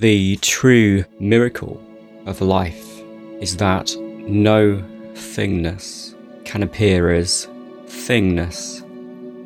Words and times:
The 0.00 0.36
true 0.36 1.04
miracle 1.18 1.78
of 2.24 2.40
life 2.40 3.02
is 3.38 3.58
that 3.58 3.94
no 3.98 4.82
thingness 5.12 6.14
can 6.46 6.62
appear 6.62 7.12
as 7.12 7.46
thingness. 7.84 8.82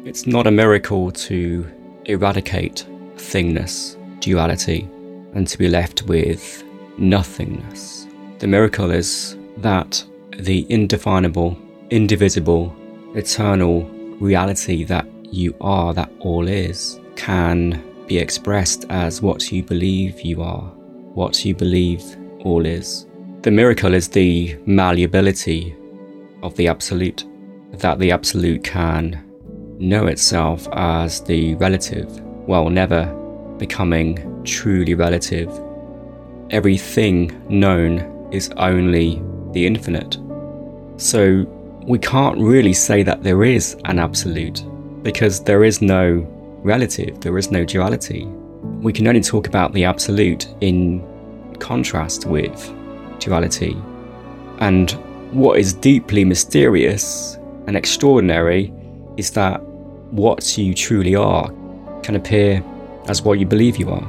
It's 0.06 0.28
not 0.28 0.46
a 0.46 0.52
miracle 0.52 1.10
to 1.10 1.66
eradicate 2.04 2.86
thingness, 3.16 3.96
duality, 4.20 4.88
and 5.32 5.48
to 5.48 5.58
be 5.58 5.68
left 5.68 6.02
with 6.02 6.62
nothingness. 6.98 8.06
The 8.38 8.46
miracle 8.46 8.92
is 8.92 9.36
that 9.56 10.04
the 10.38 10.70
indefinable, 10.70 11.58
indivisible, 11.90 12.72
eternal 13.16 13.82
reality 14.20 14.84
that 14.84 15.06
you 15.24 15.52
are, 15.60 15.92
that 15.94 16.12
all 16.20 16.46
is, 16.46 17.00
can 17.16 17.82
be 18.06 18.18
expressed 18.18 18.84
as 18.90 19.22
what 19.22 19.50
you 19.50 19.62
believe 19.62 20.20
you 20.20 20.42
are, 20.42 20.62
what 21.14 21.44
you 21.44 21.54
believe 21.54 22.02
all 22.44 22.66
is. 22.66 23.06
The 23.42 23.50
miracle 23.50 23.94
is 23.94 24.08
the 24.08 24.56
malleability 24.66 25.74
of 26.42 26.54
the 26.56 26.68
Absolute, 26.68 27.24
that 27.72 27.98
the 27.98 28.10
Absolute 28.10 28.62
can 28.64 29.22
know 29.78 30.06
itself 30.06 30.68
as 30.72 31.20
the 31.22 31.54
relative, 31.56 32.20
while 32.46 32.70
never 32.70 33.06
becoming 33.58 34.42
truly 34.44 34.94
relative. 34.94 35.50
Everything 36.50 37.42
known 37.48 38.28
is 38.32 38.50
only 38.56 39.22
the 39.52 39.66
infinite. 39.66 40.18
So 40.96 41.44
we 41.86 41.98
can't 41.98 42.38
really 42.38 42.72
say 42.72 43.02
that 43.02 43.22
there 43.22 43.44
is 43.44 43.76
an 43.84 43.98
absolute 43.98 44.64
because 45.02 45.42
there 45.42 45.64
is 45.64 45.82
no 45.82 46.22
relative, 46.64 47.20
there 47.20 47.36
is 47.38 47.50
no 47.50 47.64
duality. 47.64 48.24
We 48.80 48.92
can 48.92 49.06
only 49.06 49.20
talk 49.20 49.46
about 49.46 49.72
the 49.72 49.84
absolute 49.84 50.48
in 50.60 51.06
contrast 51.60 52.26
with 52.26 52.74
duality. 53.20 53.76
And 54.58 54.90
what 55.32 55.58
is 55.58 55.72
deeply 55.72 56.24
mysterious 56.24 57.38
and 57.66 57.76
extraordinary 57.76 58.72
is 59.16 59.30
that 59.32 59.62
what 60.10 60.56
you 60.58 60.74
truly 60.74 61.14
are 61.14 61.48
can 62.02 62.16
appear 62.16 62.64
as 63.08 63.22
what 63.22 63.38
you 63.38 63.46
believe 63.46 63.76
you 63.76 63.90
are. 63.90 64.06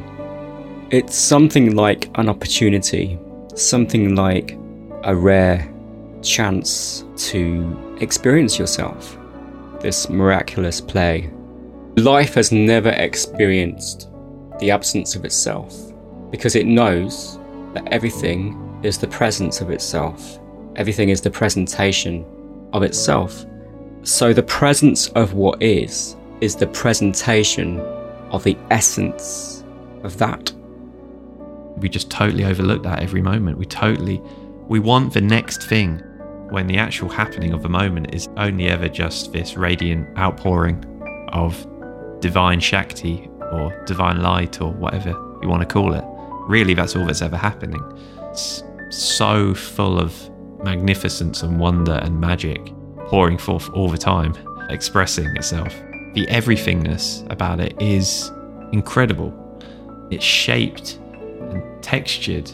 It's 0.92 1.16
something 1.16 1.76
like 1.76 2.10
an 2.16 2.30
opportunity, 2.30 3.20
something 3.56 4.16
like 4.16 4.58
a 5.04 5.16
rare 5.16 5.72
chance 6.22 7.04
to 7.18 7.98
experience 8.02 8.58
yourself, 8.58 9.18
this 9.82 10.10
miraculous 10.10 10.80
play. 10.80 11.30
Life 11.98 12.34
has 12.34 12.52
never 12.52 12.90
experienced 12.90 14.10
the 14.60 14.70
absence 14.70 15.16
of 15.16 15.24
itself 15.24 15.74
because 16.30 16.54
it 16.54 16.66
knows 16.66 17.40
that 17.74 17.88
everything 17.88 18.82
is 18.84 18.98
the 18.98 19.08
presence 19.08 19.62
of 19.62 19.70
itself. 19.70 20.38
Everything 20.76 21.08
is 21.08 21.22
the 21.22 21.32
presentation 21.32 22.26
of 22.74 22.84
itself. 22.84 23.46
So 24.04 24.34
the 24.34 24.44
presence 24.44 25.08
of 25.10 25.36
what 25.36 25.64
is 25.64 26.18
is 26.42 26.58
the 26.58 26.68
presentation 26.68 27.80
of 28.30 28.44
the 28.44 28.58
essence 28.72 29.64
of 30.04 30.18
that. 30.18 30.52
We 31.78 31.88
just 31.88 32.12
totally 32.12 32.44
overlook 32.44 32.84
that 32.84 33.02
every 33.02 33.22
moment. 33.22 33.58
We 33.58 33.66
totally 33.66 34.22
we 34.68 34.80
want 34.80 35.14
the 35.14 35.22
next 35.22 35.64
thing 35.70 36.00
when 36.50 36.68
the 36.68 36.78
actual 36.78 37.08
happening 37.08 37.54
of 37.54 37.64
the 37.64 37.70
moment 37.70 38.14
is 38.14 38.28
only 38.36 38.68
ever 38.68 38.90
just 38.90 39.32
this 39.32 39.56
radiant 39.56 40.18
outpouring 40.18 40.84
of 41.30 41.66
divine 42.20 42.60
Shakti 42.60 43.30
or 43.52 43.84
divine 43.86 44.22
light 44.22 44.62
or 44.62 44.72
whatever 44.72 45.12
you 45.42 45.48
want 45.48 45.62
to 45.62 45.68
call 45.68 45.94
it. 45.94 46.04
Really, 46.48 46.74
that's 46.74 46.96
all 46.96 47.06
that's 47.06 47.22
ever 47.22 47.38
happening. 47.38 47.82
It's 48.32 48.64
so 48.90 49.54
full 49.54 50.00
of 50.00 50.14
magnificence 50.64 51.44
and 51.44 51.60
wonder 51.60 51.94
and 51.94 52.20
magic 52.20 52.74
pouring 53.08 53.38
forth 53.38 53.70
all 53.72 53.90
the 53.90 53.98
time, 53.98 54.34
expressing 54.70 55.28
itself. 55.36 55.74
The 56.14 56.26
everythingness 56.28 57.30
about 57.32 57.60
it 57.60 57.80
is 57.82 58.32
incredible. 58.72 59.34
It's 60.12 60.24
shaped 60.24 61.00
and 61.50 61.84
textured 61.84 62.52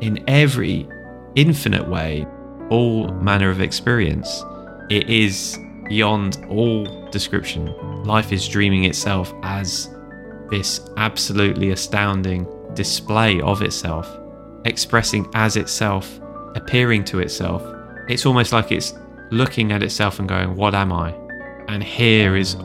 in 0.00 0.22
every 0.28 0.88
infinite 1.34 1.88
way, 1.88 2.26
all 2.68 3.08
manner 3.14 3.50
of 3.50 3.60
experience. 3.60 4.44
It 4.90 5.08
is 5.08 5.58
beyond 5.88 6.44
all 6.48 6.99
description. 7.10 7.74
Life 8.04 8.32
is 8.32 8.48
dreaming 8.48 8.84
itself 8.84 9.32
as 9.42 9.88
this 10.50 10.80
absolutely 10.96 11.70
astounding 11.70 12.46
display 12.74 13.40
of 13.40 13.62
itself, 13.62 14.08
expressing 14.64 15.28
as 15.34 15.56
itself, 15.56 16.20
appearing 16.54 17.04
to 17.04 17.20
itself. 17.20 17.62
It's 18.08 18.26
almost 18.26 18.52
like 18.52 18.72
it's 18.72 18.94
looking 19.30 19.72
at 19.72 19.82
itself 19.82 20.18
and 20.18 20.28
going, 20.28 20.56
What 20.56 20.74
am 20.74 20.92
I? 20.92 21.12
And 21.68 21.82
here 21.82 22.36
is 22.36 22.56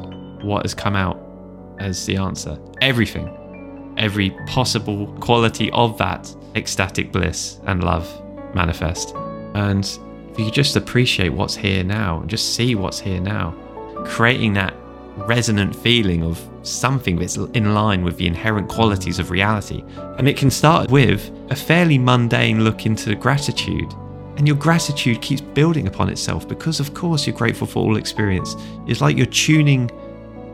what 0.42 0.64
has 0.64 0.74
come 0.74 0.96
out 0.96 1.20
as 1.80 2.06
the 2.06 2.18
answer. 2.18 2.58
Everything, 2.82 3.94
every 3.98 4.32
possible 4.48 5.08
quality 5.20 5.72
of 5.72 5.98
that 5.98 6.34
ecstatic 6.56 7.12
bliss 7.12 7.60
and 7.66 7.84
love 7.84 8.10
manifest. 8.56 9.14
And 9.54 9.86
if 10.32 10.40
you 10.40 10.52
just 10.52 10.76
appreciate 10.76 11.30
what's 11.30 11.56
here 11.56 11.84
now, 11.84 12.24
just 12.26 12.56
see 12.56 12.76
what's 12.76 13.00
here 13.00 13.22
now, 13.22 13.56
creating 14.06 14.54
that 14.54 14.74
resonant 15.18 15.76
feeling 15.76 16.24
of 16.24 16.42
something 16.64 17.18
that's 17.18 17.38
in 17.38 17.74
line 17.74 18.04
with 18.04 18.18
the 18.18 18.28
inherent 18.28 18.68
qualities 18.68 19.20
of 19.20 19.32
reality. 19.32 19.84
And 20.18 20.28
it 20.28 20.38
can 20.38 20.50
start 20.50 20.90
with 20.90 21.32
a 21.50 21.56
fairly 21.56 21.98
mundane 21.98 22.64
look 22.64 22.86
into 22.86 23.16
gratitude. 23.16 23.94
And 24.38 24.46
your 24.48 24.58
gratitude 24.58 25.22
keeps 25.22 25.42
building 25.42 25.88
upon 25.88 26.10
itself 26.10 26.48
because, 26.48 26.80
of 26.80 26.94
course, 26.94 27.26
you're 27.26 27.36
grateful 27.36 27.68
for 27.68 27.80
all 27.80 27.98
experience. 27.98 28.56
It's 28.88 29.00
like 29.00 29.16
you're 29.16 29.26
tuning 29.28 29.90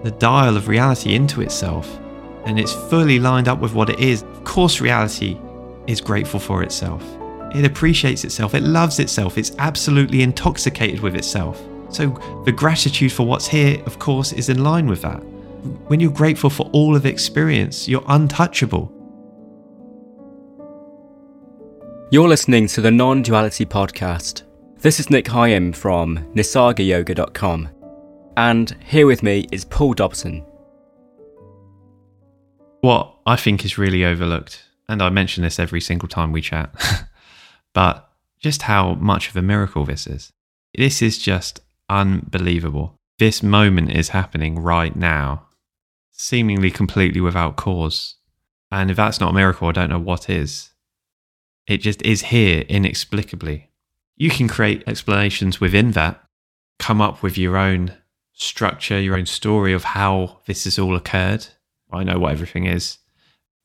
the 0.03 0.11
dial 0.11 0.57
of 0.57 0.67
reality 0.67 1.15
into 1.15 1.41
itself 1.41 1.99
and 2.45 2.59
it's 2.59 2.73
fully 2.73 3.19
lined 3.19 3.47
up 3.47 3.59
with 3.59 3.73
what 3.73 3.89
it 3.89 3.99
is. 3.99 4.23
Of 4.23 4.43
course, 4.43 4.81
reality 4.81 5.37
is 5.87 6.01
grateful 6.01 6.39
for 6.39 6.63
itself. 6.63 7.03
It 7.53 7.65
appreciates 7.65 8.23
itself, 8.23 8.55
it 8.55 8.63
loves 8.63 8.99
itself, 8.99 9.37
it's 9.37 9.51
absolutely 9.57 10.21
intoxicated 10.21 11.01
with 11.01 11.15
itself. 11.15 11.61
So, 11.91 12.07
the 12.45 12.51
gratitude 12.51 13.11
for 13.11 13.25
what's 13.25 13.47
here, 13.47 13.81
of 13.85 13.99
course, 13.99 14.31
is 14.31 14.47
in 14.49 14.63
line 14.63 14.87
with 14.87 15.01
that. 15.01 15.19
When 15.87 15.99
you're 15.99 16.11
grateful 16.11 16.49
for 16.49 16.69
all 16.71 16.95
of 16.95 17.05
experience, 17.05 17.87
you're 17.87 18.03
untouchable. 18.07 18.91
You're 22.09 22.29
listening 22.29 22.67
to 22.67 22.81
the 22.81 22.91
Non 22.91 23.21
Duality 23.21 23.65
Podcast. 23.65 24.43
This 24.79 24.99
is 24.99 25.09
Nic 25.09 25.27
Higham 25.27 25.73
from 25.73 26.17
nisargayoga.com. 26.33 27.69
And 28.37 28.75
here 28.85 29.05
with 29.05 29.21
me 29.21 29.47
is 29.51 29.65
Paul 29.65 29.93
Dobson. 29.93 30.45
What 32.79 33.15
I 33.25 33.35
think 33.35 33.63
is 33.65 33.77
really 33.77 34.03
overlooked, 34.05 34.63
and 34.87 35.01
I 35.01 35.09
mention 35.09 35.43
this 35.43 35.59
every 35.59 35.81
single 35.81 36.07
time 36.07 36.31
we 36.31 36.41
chat, 36.41 36.73
but 37.73 38.09
just 38.39 38.63
how 38.63 38.95
much 38.95 39.29
of 39.29 39.35
a 39.35 39.41
miracle 39.41 39.85
this 39.85 40.07
is. 40.07 40.31
This 40.73 41.01
is 41.01 41.17
just 41.17 41.59
unbelievable. 41.91 42.97
This 43.19 43.43
moment 43.43 43.91
is 43.91 44.09
happening 44.09 44.57
right 44.59 44.95
now, 44.95 45.47
seemingly 46.11 46.71
completely 46.71 47.19
without 47.19 47.57
cause. 47.57 48.15
And 48.71 48.89
if 48.89 48.97
that's 48.97 49.19
not 49.19 49.31
a 49.31 49.33
miracle, 49.33 49.67
I 49.67 49.73
don't 49.73 49.89
know 49.89 49.99
what 49.99 50.29
is. 50.29 50.69
It 51.67 51.77
just 51.79 52.01
is 52.01 52.23
here 52.23 52.61
inexplicably. 52.61 53.69
You 54.15 54.29
can 54.29 54.47
create 54.47 54.83
explanations 54.87 55.59
within 55.59 55.91
that, 55.91 56.23
come 56.79 57.01
up 57.01 57.21
with 57.21 57.37
your 57.37 57.57
own 57.57 57.93
structure, 58.33 58.99
your 58.99 59.17
own 59.17 59.25
story 59.25 59.73
of 59.73 59.83
how 59.83 60.39
this 60.45 60.63
has 60.63 60.79
all 60.79 60.95
occurred. 60.95 61.47
I 61.91 62.03
know 62.03 62.19
what 62.19 62.31
everything 62.31 62.65
is. 62.65 62.99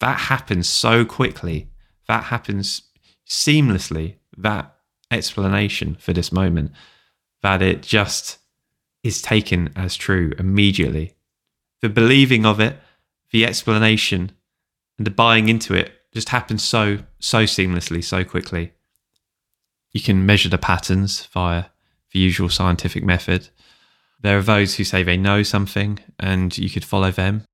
That 0.01 0.19
happens 0.19 0.69
so 0.69 1.05
quickly. 1.05 1.71
That 2.09 2.25
happens 2.25 2.83
seamlessly. 3.27 4.17
That 4.37 4.75
explanation 5.11 5.97
for 6.01 6.13
this 6.13 6.33
moment 6.33 6.73
that 7.47 7.63
it 7.63 7.81
just 7.81 8.39
is 9.05 9.23
taken 9.23 9.73
as 9.77 9.95
true 9.95 10.33
immediately. 10.37 11.15
The 11.81 11.89
believing 11.89 12.45
of 12.45 12.59
it, 12.59 12.77
the 13.31 13.47
explanation, 13.47 14.33
and 14.99 15.07
the 15.07 15.13
buying 15.13 15.49
into 15.49 15.73
it 15.73 15.93
just 16.13 16.31
happens 16.31 16.65
so, 16.65 16.99
so 17.21 17.45
seamlessly, 17.45 18.03
so 18.03 18.25
quickly. 18.25 18.73
You 19.93 20.01
can 20.01 20.27
measure 20.27 20.49
the 20.49 20.59
patterns 20.59 21.27
via 21.27 21.67
the 22.13 22.19
usual 22.19 22.49
scientific 22.49 23.05
method. 23.05 23.51
There 24.21 24.39
are 24.39 24.43
those 24.43 24.75
who 24.75 24.83
say 24.83 25.05
they 25.05 25.17
know 25.17 25.45
something 25.45 26.01
and 26.19 26.59
you 26.59 26.69
could 26.69 26.85
follow 26.85 27.13
them. 27.13 27.45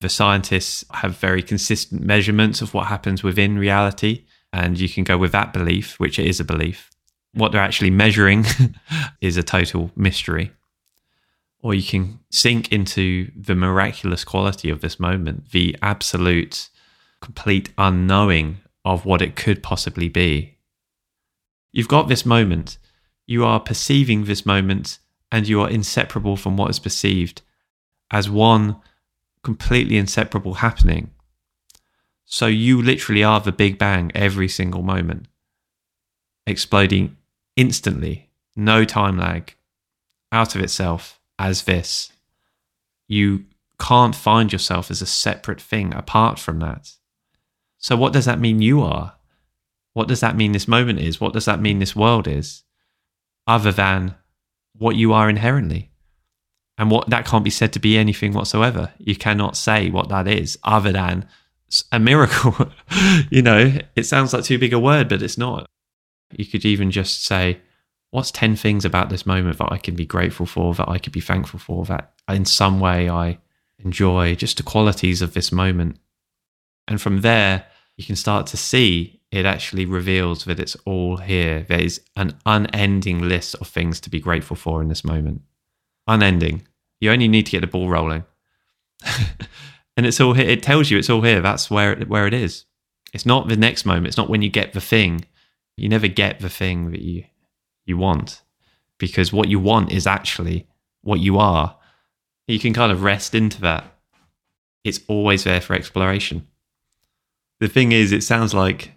The 0.00 0.08
scientists 0.08 0.84
have 0.92 1.16
very 1.16 1.42
consistent 1.42 2.04
measurements 2.04 2.62
of 2.62 2.72
what 2.72 2.86
happens 2.86 3.24
within 3.24 3.58
reality, 3.58 4.26
and 4.52 4.78
you 4.78 4.88
can 4.88 5.02
go 5.02 5.18
with 5.18 5.32
that 5.32 5.52
belief, 5.52 5.98
which 5.98 6.20
it 6.20 6.26
is 6.26 6.38
a 6.38 6.44
belief. 6.44 6.88
What 7.32 7.52
they're 7.52 7.60
actually 7.60 7.90
measuring 7.90 8.44
is 9.20 9.36
a 9.36 9.42
total 9.42 9.90
mystery. 9.94 10.52
Or 11.62 11.74
you 11.74 11.82
can 11.82 12.20
sink 12.30 12.72
into 12.72 13.30
the 13.36 13.54
miraculous 13.54 14.24
quality 14.24 14.70
of 14.70 14.80
this 14.80 14.98
moment, 14.98 15.50
the 15.50 15.76
absolute 15.82 16.70
complete 17.20 17.70
unknowing 17.76 18.60
of 18.84 19.04
what 19.04 19.22
it 19.22 19.36
could 19.36 19.62
possibly 19.62 20.08
be. 20.08 20.56
You've 21.70 21.88
got 21.88 22.08
this 22.08 22.26
moment, 22.26 22.78
you 23.26 23.44
are 23.44 23.60
perceiving 23.60 24.24
this 24.24 24.44
moment, 24.44 24.98
and 25.30 25.46
you 25.46 25.60
are 25.60 25.70
inseparable 25.70 26.36
from 26.36 26.56
what 26.56 26.70
is 26.70 26.78
perceived 26.78 27.42
as 28.10 28.28
one 28.28 28.76
completely 29.42 29.96
inseparable 29.96 30.54
happening. 30.54 31.10
So 32.24 32.46
you 32.46 32.82
literally 32.82 33.22
are 33.22 33.40
the 33.40 33.52
Big 33.52 33.78
Bang 33.78 34.10
every 34.14 34.48
single 34.48 34.82
moment, 34.82 35.26
exploding 36.46 37.16
instantly, 37.56 38.30
no 38.56 38.84
time 38.84 39.18
lag, 39.18 39.54
out 40.32 40.54
of 40.54 40.60
itself 40.60 41.20
as 41.38 41.62
this. 41.62 42.12
You 43.08 43.44
can't 43.78 44.14
find 44.14 44.52
yourself 44.52 44.90
as 44.90 45.02
a 45.02 45.06
separate 45.06 45.60
thing 45.60 45.94
apart 45.94 46.38
from 46.38 46.60
that. 46.60 46.92
So, 47.78 47.96
what 47.96 48.12
does 48.12 48.26
that 48.26 48.38
mean 48.38 48.62
you 48.62 48.82
are? 48.82 49.14
What 49.94 50.06
does 50.06 50.20
that 50.20 50.36
mean 50.36 50.52
this 50.52 50.68
moment 50.68 51.00
is? 51.00 51.20
What 51.20 51.32
does 51.32 51.46
that 51.46 51.60
mean 51.60 51.78
this 51.78 51.96
world 51.96 52.28
is? 52.28 52.62
Other 53.46 53.72
than 53.72 54.14
what 54.76 54.96
you 54.96 55.12
are 55.12 55.28
inherently. 55.28 55.90
And 56.78 56.90
what 56.90 57.10
that 57.10 57.26
can't 57.26 57.44
be 57.44 57.50
said 57.50 57.72
to 57.74 57.78
be 57.78 57.98
anything 57.98 58.32
whatsoever. 58.32 58.92
You 58.98 59.16
cannot 59.16 59.56
say 59.56 59.90
what 59.90 60.08
that 60.08 60.26
is 60.26 60.58
other 60.64 60.92
than 60.92 61.28
a 61.92 61.98
miracle. 61.98 62.70
you 63.30 63.42
know, 63.42 63.72
it 63.96 64.04
sounds 64.04 64.32
like 64.32 64.44
too 64.44 64.58
big 64.58 64.72
a 64.72 64.78
word, 64.78 65.08
but 65.08 65.22
it's 65.22 65.36
not. 65.36 65.66
You 66.32 66.46
could 66.46 66.64
even 66.64 66.90
just 66.90 67.24
say, 67.24 67.60
What's 68.10 68.32
10 68.32 68.56
things 68.56 68.84
about 68.84 69.08
this 69.08 69.24
moment 69.24 69.58
that 69.58 69.70
I 69.70 69.78
can 69.78 69.94
be 69.94 70.04
grateful 70.04 70.44
for, 70.44 70.74
that 70.74 70.88
I 70.88 70.98
could 70.98 71.12
be 71.12 71.20
thankful 71.20 71.60
for, 71.60 71.84
that 71.84 72.12
in 72.28 72.44
some 72.44 72.80
way 72.80 73.08
I 73.08 73.38
enjoy, 73.78 74.34
just 74.34 74.56
the 74.56 74.64
qualities 74.64 75.22
of 75.22 75.32
this 75.32 75.52
moment. 75.52 75.96
And 76.88 77.00
from 77.00 77.20
there, 77.20 77.66
you 77.96 78.04
can 78.04 78.16
start 78.16 78.48
to 78.48 78.56
see 78.56 79.20
it 79.30 79.46
actually 79.46 79.84
reveals 79.84 80.44
that 80.44 80.58
it's 80.58 80.76
all 80.84 81.18
here. 81.18 81.64
There 81.68 81.80
is 81.80 82.00
an 82.16 82.36
unending 82.44 83.28
list 83.28 83.54
of 83.60 83.68
things 83.68 84.00
to 84.00 84.10
be 84.10 84.18
grateful 84.18 84.56
for 84.56 84.82
in 84.82 84.88
this 84.88 85.04
moment. 85.04 85.42
Unending. 86.08 86.66
You 86.98 87.12
only 87.12 87.28
need 87.28 87.46
to 87.46 87.52
get 87.52 87.60
the 87.60 87.68
ball 87.68 87.88
rolling. 87.88 88.24
and 89.96 90.04
it's 90.04 90.20
all 90.20 90.32
here. 90.32 90.48
It 90.48 90.62
tells 90.62 90.90
you 90.90 90.98
it's 90.98 91.10
all 91.10 91.22
here. 91.22 91.40
That's 91.40 91.70
where 91.70 91.92
it, 91.92 92.08
where 92.08 92.26
it 92.26 92.34
is. 92.34 92.64
It's 93.12 93.26
not 93.26 93.48
the 93.48 93.56
next 93.56 93.84
moment. 93.84 94.08
It's 94.08 94.16
not 94.16 94.28
when 94.28 94.42
you 94.42 94.50
get 94.50 94.72
the 94.72 94.80
thing. 94.80 95.24
You 95.76 95.88
never 95.88 96.08
get 96.08 96.40
the 96.40 96.48
thing 96.48 96.90
that 96.90 97.02
you 97.02 97.24
you 97.86 97.96
want 97.96 98.42
because 98.98 99.32
what 99.32 99.48
you 99.48 99.58
want 99.58 99.90
is 99.90 100.06
actually 100.06 100.68
what 101.02 101.20
you 101.20 101.38
are. 101.38 101.76
You 102.46 102.58
can 102.58 102.72
kind 102.72 102.92
of 102.92 103.02
rest 103.02 103.34
into 103.34 103.60
that. 103.62 103.84
It's 104.84 105.00
always 105.08 105.44
there 105.44 105.60
for 105.60 105.74
exploration. 105.74 106.46
The 107.58 107.68
thing 107.68 107.92
is, 107.92 108.12
it 108.12 108.22
sounds 108.22 108.54
like 108.54 108.92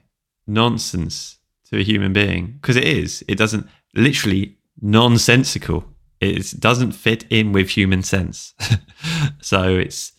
nonsense 0.48 1.40
to 1.70 1.80
a 1.80 1.84
human 1.84 2.14
being 2.14 2.58
because 2.62 2.76
it 2.76 2.86
is. 2.86 3.24
It 3.28 3.38
doesn't 3.38 3.68
literally 3.94 4.58
nonsensical. 4.82 5.86
It 6.20 6.60
doesn't 6.60 6.94
fit 6.94 7.26
in 7.30 7.52
with 7.52 7.70
human 7.70 8.04
sense. 8.04 8.54
so 9.42 9.78
it's 9.78 10.14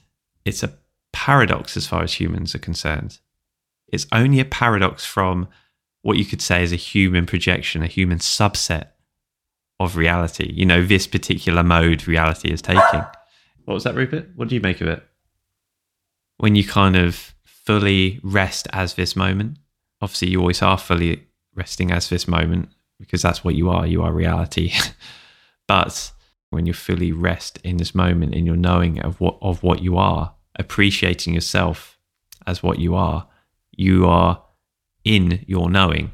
it's 0.44 0.62
a 0.62 0.76
paradox 1.12 1.76
as 1.76 1.86
far 1.86 2.02
as 2.02 2.14
humans 2.14 2.54
are 2.54 2.58
concerned. 2.58 3.18
It's 3.88 4.06
only 4.12 4.40
a 4.40 4.44
paradox 4.44 5.06
from 5.06 5.48
what 6.04 6.18
you 6.18 6.24
could 6.26 6.42
say 6.42 6.62
is 6.62 6.70
a 6.70 6.76
human 6.76 7.24
projection, 7.24 7.82
a 7.82 7.86
human 7.86 8.18
subset 8.18 8.88
of 9.80 9.96
reality. 9.96 10.52
You 10.52 10.66
know, 10.66 10.84
this 10.84 11.06
particular 11.06 11.62
mode 11.62 12.06
reality 12.06 12.52
is 12.52 12.60
taking. 12.60 13.02
What 13.64 13.72
was 13.72 13.84
that, 13.84 13.94
Rupert? 13.94 14.28
What 14.36 14.48
do 14.48 14.54
you 14.54 14.60
make 14.60 14.82
of 14.82 14.88
it? 14.88 15.02
When 16.36 16.56
you 16.56 16.62
kind 16.62 16.94
of 16.94 17.34
fully 17.46 18.20
rest 18.22 18.68
as 18.70 18.94
this 18.94 19.16
moment, 19.16 19.56
obviously 20.02 20.28
you 20.28 20.40
always 20.40 20.60
are 20.60 20.76
fully 20.76 21.26
resting 21.54 21.90
as 21.90 22.10
this 22.10 22.28
moment 22.28 22.68
because 23.00 23.22
that's 23.22 23.42
what 23.42 23.54
you 23.54 23.70
are. 23.70 23.86
You 23.86 24.02
are 24.02 24.12
reality. 24.12 24.74
but 25.66 26.12
when 26.50 26.66
you 26.66 26.74
fully 26.74 27.12
rest 27.12 27.58
in 27.64 27.78
this 27.78 27.94
moment, 27.94 28.34
in 28.34 28.44
your 28.44 28.56
knowing 28.56 29.00
of 29.00 29.18
what 29.22 29.38
of 29.40 29.62
what 29.62 29.80
you 29.80 29.96
are, 29.96 30.34
appreciating 30.58 31.32
yourself 31.32 31.98
as 32.46 32.62
what 32.62 32.78
you 32.78 32.94
are, 32.94 33.26
you 33.72 34.04
are 34.04 34.43
in 35.04 35.44
your 35.46 35.70
knowing, 35.70 36.12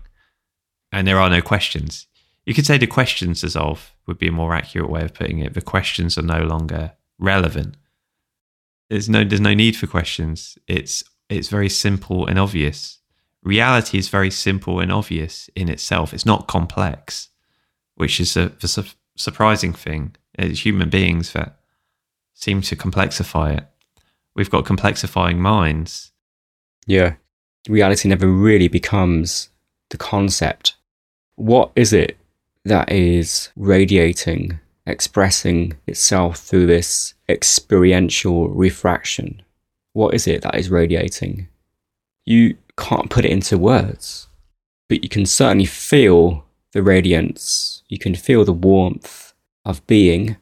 and 0.93 1.07
there 1.07 1.19
are 1.19 1.31
no 1.31 1.41
questions. 1.41 2.07
You 2.45 2.55
could 2.55 2.67
say 2.67 2.79
the 2.79 2.87
questions 2.87 3.41
dissolve 3.41 3.95
would 4.07 4.19
be 4.19 4.29
a 4.29 4.33
more 4.33 4.55
accurate 4.55 4.91
way 4.91 5.03
of 5.03 5.15
putting 5.15 5.39
it. 5.39 5.55
The 5.55 5.63
questions 5.63 6.19
are 6.19 6.23
no 6.23 6.43
longer 6.43 6.93
relevant. 7.19 7.77
There's 8.89 9.09
no 9.09 9.23
there's 9.23 9.41
no 9.41 9.55
need 9.55 9.77
for 9.77 9.87
questions. 9.87 10.59
It's 10.67 11.05
it's 11.29 11.49
very 11.49 11.69
simple 11.69 12.27
and 12.27 12.39
obvious. 12.39 12.99
Reality 13.43 13.99
is 13.99 14.09
very 14.09 14.31
simple 14.31 14.81
and 14.81 14.91
obvious 14.93 15.49
in 15.55 15.69
itself. 15.69 16.13
It's 16.13 16.27
not 16.27 16.49
complex, 16.49 17.29
which 17.95 18.21
is 18.21 18.37
a, 18.37 18.53
a 18.63 18.69
su- 18.69 18.85
surprising 19.17 19.73
thing. 19.73 20.17
As 20.39 20.65
human 20.65 20.91
beings 20.91 21.33
that 21.33 21.61
seem 22.35 22.63
to 22.63 22.77
complexify 22.77 23.57
it. 23.59 23.67
We've 24.35 24.51
got 24.51 24.65
complexifying 24.65 25.37
minds. 25.37 26.13
Yeah 26.87 27.15
reality 27.69 28.09
never 28.09 28.27
really 28.27 28.69
becomes 28.69 29.51
the 29.91 29.99
concept. 29.99 30.77
What 31.37 31.71
is 31.77 31.93
it 31.93 32.17
that 32.65 32.91
is 32.91 33.51
radiating, 33.57 34.61
expressing 34.87 35.75
itself 35.87 36.39
through 36.39 36.67
this 36.67 37.15
experiential 37.29 38.49
refraction? 38.49 39.43
What 39.93 40.15
is 40.15 40.27
it 40.27 40.43
that 40.43 40.57
is 40.57 40.71
radiating? 40.71 41.49
You 42.25 42.57
can't 42.79 43.11
put 43.11 43.25
it 43.25 43.31
into 43.31 43.59
words, 43.59 44.29
but 44.89 45.03
you 45.03 45.09
can 45.09 45.27
certainly 45.27 45.67
feel 45.67 46.45
the 46.73 46.83
radiance. 46.83 47.83
You 47.89 47.99
can 47.99 48.15
feel 48.15 48.45
the 48.45 48.53
warmth 48.53 49.35
of 49.65 49.87
being. 49.87 50.37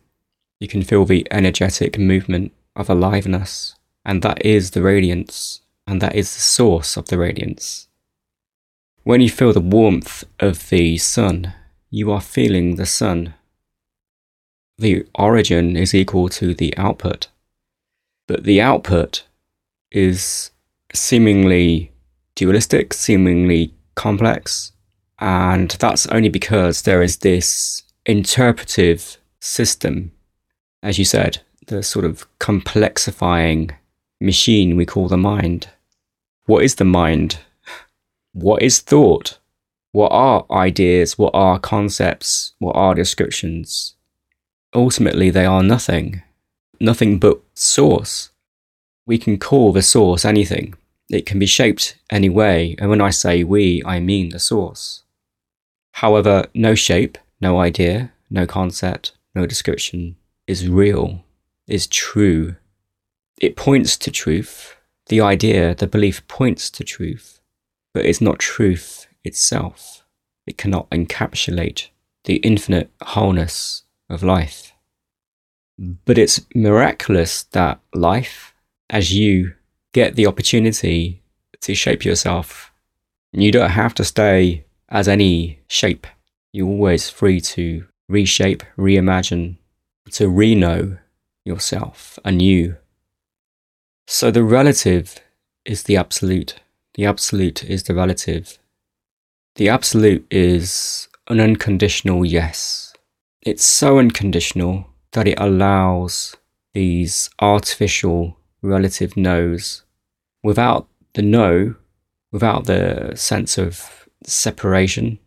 You 0.61 0.69
can 0.69 0.83
feel 0.83 1.05
the 1.05 1.27
energetic 1.31 1.99
movement 1.99 2.53
of 2.77 2.91
aliveness. 2.91 3.75
And 4.05 4.23
that 4.23 4.45
is 4.45 4.73
the 4.73 4.83
radiance 4.83 5.61
and 5.89 6.03
that 6.03 6.15
is 6.15 6.35
the 6.35 6.41
source 6.41 6.99
of 6.99 7.07
the 7.07 7.17
radiance. 7.17 7.89
When 9.05 9.23
you 9.23 9.31
feel 9.31 9.55
the 9.55 9.61
warmth 9.61 10.23
of 10.39 10.69
the 10.69 10.99
sun, 10.99 11.55
you 11.89 12.13
are 12.13 12.21
feeling 12.21 12.77
the 12.77 12.85
sun. 12.85 13.33
The 14.77 15.07
origin 15.15 15.77
is 15.79 15.95
equal 15.95 16.29
to 16.29 16.53
the 16.53 16.77
output, 16.77 17.29
but 18.27 18.45
the 18.45 18.61
output 18.61 19.25
is 19.91 20.51
seemingly 20.93 21.91
dualistic, 22.35 22.93
seemingly 22.93 23.73
complex, 23.95 24.73
and 25.19 25.71
that's 25.71 26.07
only 26.09 26.29
because 26.29 26.83
there 26.83 27.03
is 27.03 27.17
this 27.17 27.83
interpretive 28.05 29.17
system, 29.41 30.13
as 30.83 30.99
you 30.99 31.07
said, 31.07 31.39
the 31.67 31.83
sort 31.83 32.05
of 32.05 32.27
complexifying 32.39 33.71
machine 34.21 34.77
we 34.77 34.85
call 34.85 35.09
the 35.09 35.17
mind. 35.17 35.69
What 36.49 36.65
is 36.65 36.77
the 36.77 36.87
mind? 36.87 37.41
What 38.33 38.63
is 38.63 38.81
thought? 38.81 39.39
What 39.93 40.13
are 40.13 40.47
ideas? 40.51 41.19
What 41.19 41.35
are 41.35 41.59
concepts? 41.59 42.55
What 42.59 42.75
are 42.75 42.95
descriptions? 42.95 43.97
Ultimately, 44.75 45.29
they 45.29 45.45
are 45.45 45.63
nothing. 45.63 46.23
Nothing 46.81 47.19
but 47.19 47.43
source. 47.53 48.31
We 49.05 49.19
can 49.19 49.39
call 49.39 49.75
the 49.75 49.83
source 49.83 50.25
anything. 50.25 50.73
It 51.11 51.27
can 51.27 51.39
be 51.39 51.45
shaped 51.45 51.99
any 52.09 52.31
way, 52.31 52.77
and 52.79 52.89
when 52.89 53.03
I 53.03 53.11
say 53.11 53.45
we, 53.45 53.83
I 53.85 54.01
mean 54.01 54.31
the 54.31 54.39
source. 54.39 55.03
However, 55.93 56.47
no 56.55 56.75
shape, 56.75 57.19
no 57.43 57.61
idea, 57.61 58.15
no 58.31 58.47
concept, 58.47 59.13
no 59.35 59.45
description 59.45 60.17
is 60.47 60.67
real, 60.67 61.27
is 61.67 61.87
true. 61.87 62.57
It 63.39 63.55
points 63.55 63.99
to 63.99 64.11
truth, 64.11 64.78
the 65.09 65.21
idea, 65.21 65.75
the 65.75 65.87
belief 65.87 66.27
points 66.29 66.71
to 66.71 66.85
truth, 66.85 67.41
but 67.93 68.05
it's 68.05 68.21
not 68.21 68.39
truth 68.39 69.07
itself. 69.25 70.05
It 70.47 70.57
cannot 70.57 70.89
encapsulate 70.91 71.89
the 72.25 72.37
infinite 72.37 72.91
wholeness 73.03 73.83
of 74.09 74.23
life. 74.23 74.73
But 75.79 76.19
it's 76.19 76.41
miraculous 76.55 77.45
that 77.45 77.81
life, 77.95 78.55
as 78.91 79.13
you 79.13 79.55
get 79.93 80.17
the 80.17 80.27
opportunity 80.27 81.23
to 81.61 81.75
shape 81.75 82.05
yourself, 82.05 82.73
you 83.33 83.53
don't 83.53 83.71
have 83.71 83.95
to 83.95 84.05
stay 84.05 84.65
as 84.89 85.09
any 85.09 85.61
shape. 85.69 86.07
You're 86.53 86.69
always 86.69 87.11
free 87.11 87.41
to 87.43 87.87
reshape, 88.09 88.63
reimagine, 88.77 89.57
to 90.13 90.29
re 90.29 90.55
know 90.55 90.99
yourself 91.45 92.19
anew 92.25 92.77
so 94.11 94.31
the 94.31 94.43
relative 94.43 95.17
is 95.67 95.83
the 95.83 95.95
absolute. 95.97 96.57
The 96.95 97.05
absolute 97.05 97.63
is 97.63 97.83
the 97.83 97.95
relative. 97.95 98.59
The 99.57 99.69
absolute 99.69 100.27
is 100.31 101.09
an 101.29 101.41
unconditional 101.41 102.25
yes. 102.25 102.95
It's 103.43 103.65
so 103.65 103.99
unconditional 103.99 104.87
that 105.13 105.29
it 105.29 105.39
allows 105.39 106.35
these 106.73 107.29
artificial 107.39 108.39
relative 108.63 109.15
no's 109.15 109.83
without 110.43 110.89
the 111.13 111.23
no 111.23 111.75
without 112.33 112.65
the 112.65 113.13
sense 113.15 113.59
of 113.59 114.09
separation, 114.25 115.19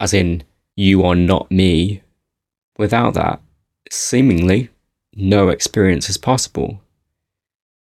as 0.00 0.12
in, 0.12 0.42
you 0.74 1.04
are 1.04 1.14
not 1.14 1.50
me, 1.50 2.02
without 2.78 3.14
that, 3.14 3.40
seemingly, 3.90 4.70
no 5.14 5.48
experience 5.48 6.08
is 6.08 6.16
possible. 6.16 6.80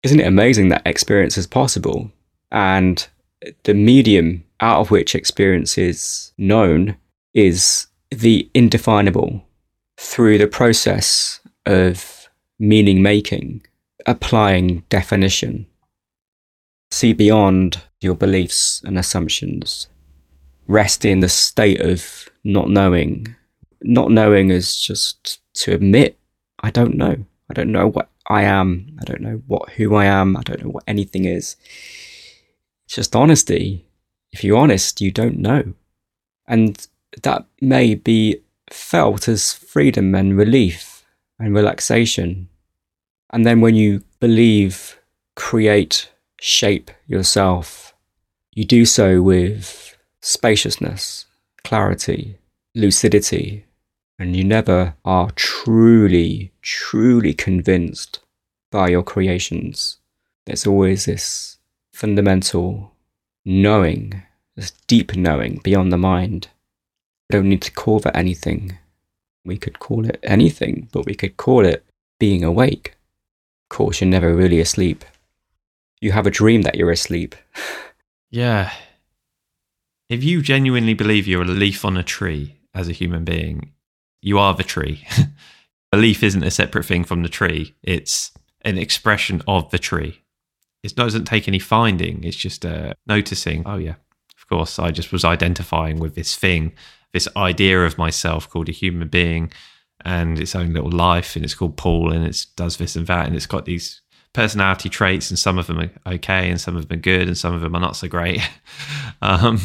Isn't 0.05 0.19
it 0.19 0.27
amazing 0.27 0.69
that 0.69 0.85
experience 0.85 1.35
is 1.35 1.47
possible? 1.47 2.11
And 2.51 3.07
the 3.63 3.73
medium 3.73 4.43
out 4.59 4.79
of 4.79 4.91
which 4.91 5.15
experience 5.15 5.79
is 5.79 6.31
known 6.37 6.95
is 7.33 7.87
the 8.11 8.47
indefinable 8.53 9.43
through 9.97 10.37
the 10.37 10.45
process 10.45 11.39
of 11.65 12.29
meaning 12.59 13.01
making, 13.01 13.65
applying 14.05 14.83
definition. 14.89 15.65
See 16.91 17.11
beyond 17.11 17.81
your 17.99 18.13
beliefs 18.13 18.83
and 18.85 18.99
assumptions. 18.99 19.87
Rest 20.67 21.03
in 21.03 21.21
the 21.21 21.29
state 21.29 21.81
of 21.81 22.29
not 22.43 22.69
knowing. 22.69 23.35
Not 23.81 24.11
knowing 24.11 24.51
is 24.51 24.79
just 24.79 25.39
to 25.63 25.73
admit, 25.73 26.19
I 26.59 26.69
don't 26.69 26.95
know. 26.95 27.25
I 27.49 27.53
don't 27.55 27.71
know 27.71 27.87
what 27.87 28.09
I 28.27 28.43
am. 28.43 28.97
I 28.99 29.03
don't 29.03 29.21
know 29.21 29.41
what 29.47 29.69
who 29.71 29.95
I 29.95 30.05
am. 30.05 30.35
I 30.37 30.41
don't 30.41 30.63
know 30.63 30.69
what 30.69 30.83
anything 30.87 31.25
is. 31.25 31.55
It's 32.85 32.95
just 32.95 33.15
honesty. 33.15 33.85
If 34.31 34.43
you're 34.43 34.57
honest, 34.57 35.01
you 35.01 35.11
don't 35.11 35.37
know. 35.37 35.73
And 36.47 36.87
that 37.23 37.45
may 37.61 37.95
be 37.95 38.41
felt 38.69 39.27
as 39.27 39.53
freedom 39.53 40.15
and 40.15 40.37
relief 40.37 41.05
and 41.39 41.53
relaxation. 41.53 42.49
And 43.31 43.45
then 43.45 43.61
when 43.61 43.75
you 43.75 44.03
believe, 44.19 44.99
create, 45.35 46.11
shape 46.39 46.91
yourself, 47.07 47.93
you 48.53 48.65
do 48.65 48.85
so 48.85 49.21
with 49.21 49.97
spaciousness, 50.21 51.25
clarity, 51.63 52.37
lucidity, 52.73 53.64
and 54.17 54.35
you 54.35 54.43
never 54.43 54.95
are 55.03 55.31
truly, 55.31 56.51
truly 56.61 57.33
convinced 57.33 58.19
by 58.71 58.89
your 58.89 59.03
creations. 59.03 59.97
There's 60.45 60.65
always 60.65 61.05
this 61.05 61.57
fundamental 61.91 62.91
knowing, 63.43 64.23
this 64.55 64.71
deep 64.87 65.15
knowing 65.15 65.59
beyond 65.63 65.91
the 65.91 65.97
mind. 65.97 66.49
We 67.29 67.37
don't 67.37 67.49
need 67.49 67.61
to 67.63 67.71
call 67.71 67.99
that 67.99 68.15
anything. 68.15 68.77
We 69.43 69.57
could 69.57 69.79
call 69.79 70.05
it 70.05 70.19
anything, 70.23 70.89
but 70.91 71.05
we 71.05 71.15
could 71.15 71.37
call 71.37 71.65
it 71.65 71.85
being 72.19 72.43
awake. 72.43 72.95
Of 73.65 73.77
course, 73.77 74.01
you're 74.01 74.09
never 74.09 74.35
really 74.35 74.59
asleep. 74.59 75.03
You 76.01 76.11
have 76.11 76.27
a 76.27 76.31
dream 76.31 76.61
that 76.63 76.75
you're 76.75 76.91
asleep. 76.91 77.35
Yeah. 78.31 78.73
If 80.09 80.25
you 80.25 80.41
genuinely 80.41 80.93
believe 80.93 81.25
you're 81.25 81.43
a 81.43 81.45
leaf 81.45 81.85
on 81.85 81.95
a 81.95 82.03
tree 82.03 82.57
as 82.73 82.89
a 82.89 82.91
human 82.91 83.23
being, 83.23 83.71
you 84.25 84.39
are 84.39 84.55
the 84.55 84.63
tree. 84.63 85.05
a 85.93 85.97
leaf 85.97 86.23
isn't 86.23 86.43
a 86.43 86.49
separate 86.49 86.85
thing 86.85 87.03
from 87.03 87.21
the 87.21 87.29
tree, 87.29 87.75
it's 87.83 88.31
an 88.61 88.77
expression 88.77 89.43
of 89.47 89.69
the 89.69 89.77
tree. 89.77 90.23
It 90.83 90.95
doesn't 90.95 91.25
take 91.25 91.47
any 91.47 91.59
finding, 91.59 92.23
it's 92.23 92.35
just 92.35 92.65
uh, 92.65 92.93
noticing, 93.05 93.61
oh, 93.67 93.77
yeah, 93.77 93.95
of 94.35 94.47
course, 94.49 94.79
I 94.79 94.89
just 94.89 95.11
was 95.11 95.23
identifying 95.23 95.99
with 95.99 96.15
this 96.15 96.35
thing, 96.35 96.73
this 97.13 97.27
idea 97.37 97.85
of 97.85 97.99
myself 97.99 98.49
called 98.49 98.67
a 98.67 98.71
human 98.71 99.09
being 99.09 99.51
and 100.03 100.39
its 100.39 100.55
own 100.55 100.73
little 100.73 100.91
life, 100.91 101.35
and 101.35 101.45
it's 101.45 101.53
called 101.53 101.77
Paul, 101.77 102.11
and 102.11 102.25
it 102.25 102.47
does 102.55 102.77
this 102.77 102.95
and 102.95 103.05
that, 103.05 103.27
and 103.27 103.35
it's 103.35 103.45
got 103.45 103.65
these 103.65 104.01
personality 104.33 104.89
traits, 104.89 105.29
and 105.29 105.37
some 105.37 105.59
of 105.59 105.67
them 105.67 105.79
are 105.79 106.13
okay, 106.13 106.49
and 106.49 106.59
some 106.59 106.75
of 106.75 106.87
them 106.87 106.97
are 106.97 107.01
good, 107.01 107.27
and 107.27 107.37
some 107.37 107.53
of 107.53 107.61
them 107.61 107.75
are 107.75 107.79
not 107.79 107.95
so 107.95 108.07
great. 108.07 108.41
um, 109.21 109.59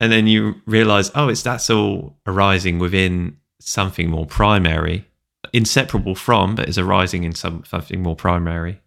and 0.00 0.12
then 0.12 0.26
you 0.26 0.56
realize, 0.66 1.10
oh, 1.14 1.28
it's 1.28 1.42
that's 1.42 1.70
all 1.70 2.18
arising 2.26 2.78
within 2.78 3.38
something 3.60 4.10
more 4.10 4.26
primary, 4.26 5.06
inseparable 5.52 6.14
from, 6.14 6.54
but 6.54 6.68
is 6.68 6.78
arising 6.78 7.24
in 7.24 7.34
some 7.34 7.64
something 7.66 8.02
more 8.02 8.16
primary. 8.16 8.80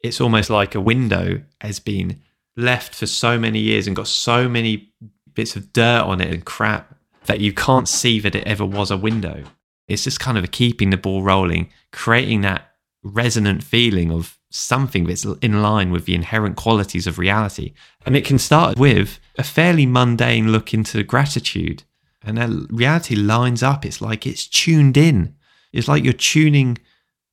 It's 0.00 0.20
almost 0.20 0.50
like 0.50 0.74
a 0.74 0.80
window 0.80 1.42
has 1.60 1.78
been 1.78 2.20
left 2.56 2.94
for 2.94 3.06
so 3.06 3.38
many 3.38 3.60
years 3.60 3.86
and 3.86 3.96
got 3.96 4.08
so 4.08 4.48
many 4.48 4.92
bits 5.34 5.56
of 5.56 5.72
dirt 5.72 6.02
on 6.02 6.20
it 6.20 6.32
and 6.32 6.44
crap 6.44 6.94
that 7.26 7.40
you 7.40 7.52
can't 7.52 7.88
see 7.88 8.18
that 8.20 8.34
it 8.34 8.44
ever 8.44 8.64
was 8.64 8.90
a 8.90 8.96
window. 8.96 9.44
It's 9.88 10.04
just 10.04 10.20
kind 10.20 10.36
of 10.36 10.50
keeping 10.50 10.90
the 10.90 10.96
ball 10.96 11.22
rolling, 11.22 11.70
creating 11.92 12.42
that 12.42 12.72
resonant 13.02 13.62
feeling 13.62 14.10
of 14.10 14.38
something 14.50 15.04
that's 15.04 15.24
in 15.24 15.62
line 15.62 15.90
with 15.90 16.04
the 16.04 16.14
inherent 16.14 16.56
qualities 16.56 17.06
of 17.06 17.18
reality. 17.18 17.72
And 18.04 18.16
it 18.16 18.24
can 18.24 18.38
start 18.38 18.78
with 18.78 19.18
a 19.38 19.42
fairly 19.42 19.86
mundane 19.86 20.52
look 20.52 20.74
into 20.74 21.02
gratitude 21.02 21.84
and 22.24 22.38
that 22.38 22.50
reality 22.70 23.14
lines 23.14 23.62
up. 23.62 23.84
It's 23.84 24.00
like 24.00 24.26
it's 24.26 24.46
tuned 24.46 24.96
in. 24.96 25.34
It's 25.72 25.88
like 25.88 26.04
you're 26.04 26.12
tuning 26.12 26.78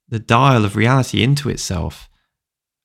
the 0.07 0.19
dial 0.19 0.65
of 0.65 0.75
reality 0.75 1.21
into 1.21 1.49
itself. 1.49 2.09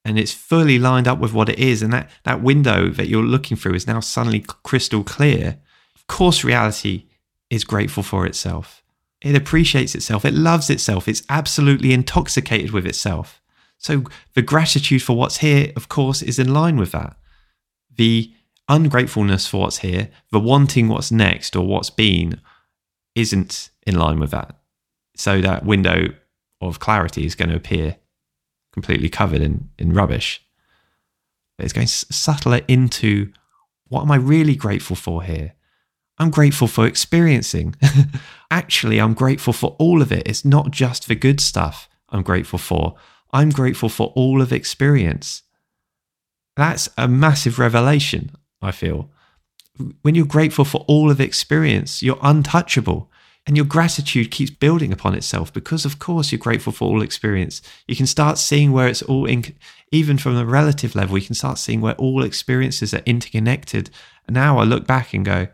And 0.05 0.19
it's 0.19 0.33
fully 0.33 0.79
lined 0.79 1.09
up 1.09 1.19
with 1.19 1.33
what 1.33 1.49
it 1.49 1.59
is. 1.59 1.81
And 1.83 1.93
that, 1.93 2.11
that 2.25 2.43
window 2.43 2.91
that 2.91 3.09
you're 3.09 3.23
looking 3.23 3.57
through 3.57 3.75
is 3.75 3.87
now 3.87 4.01
suddenly 4.01 4.45
crystal 4.63 5.03
clear. 5.03 5.59
Of 5.95 6.07
course, 6.07 6.45
reality 6.45 7.07
is 7.49 7.65
grateful 7.65 8.03
for 8.03 8.27
itself. 8.27 8.83
It 9.23 9.35
appreciates 9.35 9.95
itself. 9.95 10.27
It 10.27 10.35
loves 10.35 10.69
itself. 10.69 11.09
It's 11.09 11.23
absolutely 11.31 11.95
intoxicated 11.95 12.73
with 12.73 12.87
itself. 12.87 13.41
So 13.79 14.05
the 14.35 14.43
gratitude 14.43 15.03
for 15.03 15.17
what's 15.17 15.39
here, 15.39 15.73
of 15.77 15.89
course, 15.89 16.21
is 16.21 16.39
in 16.39 16.53
line 16.53 16.77
with 16.77 16.93
that. 16.93 17.17
The 17.97 18.33
ungratefulness 18.69 19.47
for 19.47 19.63
what's 19.63 19.79
here, 19.79 20.11
the 20.31 20.41
wanting 20.41 20.89
what's 20.89 21.13
next 21.13 21.55
or 21.57 21.67
what's 21.67 21.91
been, 21.91 22.41
isn't 23.15 23.71
in 23.87 23.97
line 23.97 24.19
with 24.19 24.31
that. 24.31 24.57
So 25.17 25.41
that 25.41 25.65
window 25.65 26.09
of 26.61 26.81
clarity 26.81 27.27
is 27.27 27.35
going 27.35 27.51
to 27.51 27.57
appear 27.57 27.97
completely 28.73 29.09
covered 29.09 29.41
in, 29.41 29.71
in 29.79 29.93
rubbish. 29.93 30.45
It's 31.59 31.73
going 31.73 31.87
to 31.87 31.93
subtler 32.13 32.63
into 32.67 33.33
what 33.89 34.03
am 34.03 34.11
I 34.11 34.17
really 34.17 34.57
grateful 34.57 34.97
for 34.97 35.23
here? 35.23 35.55
I'm 36.19 36.31
grateful 36.31 36.67
for 36.67 36.87
experiencing. 36.87 37.77
Actually, 38.51 39.01
I'm 39.01 39.15
grateful 39.15 39.53
for 39.53 39.77
all 39.79 40.03
of 40.03 40.11
it. 40.11 40.27
It's 40.27 40.45
not 40.45 40.73
just 40.73 41.07
the 41.07 41.15
good 41.15 41.41
stuff 41.41 41.89
I'm 42.09 42.23
grateful 42.23 42.59
for. 42.59 42.97
I'm 43.33 43.51
grateful 43.51 43.89
for 43.89 44.13
all 44.17 44.43
of 44.43 44.53
experience. 44.53 45.43
That's 46.57 46.89
a 46.97 47.07
massive 47.09 47.59
revelation. 47.59 48.31
I 48.65 48.73
feel. 48.73 49.11
When 50.03 50.15
you're 50.15 50.27
grateful 50.27 50.65
for 50.65 50.85
all 50.89 51.11
of 51.11 51.21
experience, 51.21 52.03
you're 52.03 52.19
untouchable. 52.23 53.11
And 53.47 53.57
your 53.59 53.67
gratitude 53.67 54.31
keeps 54.31 54.51
building 54.51 54.91
upon 54.91 55.15
itself 55.15 55.53
because, 55.53 55.85
of 55.85 55.99
course, 55.99 56.33
you're 56.33 56.39
grateful 56.39 56.73
for 56.73 56.89
all 56.89 57.03
experience. 57.03 57.61
You 57.87 57.95
can 57.95 58.07
start 58.07 58.39
seeing 58.39 58.73
where 58.73 58.89
it's 58.89 59.03
all, 59.03 59.27
in, 59.27 59.45
even 59.93 60.17
from 60.17 60.37
a 60.37 60.47
relative 60.47 60.95
level, 60.95 61.19
you 61.19 61.27
can 61.27 61.35
start 61.35 61.59
seeing 61.59 61.83
where 61.83 61.95
all 61.97 62.25
experiences 62.25 62.95
are 62.95 63.03
interconnected. 63.05 63.91
And 64.27 64.35
now 64.35 64.59
I 64.59 64.65
look 64.65 64.87
back 64.87 65.13
and 65.13 65.27
go, 65.27 65.49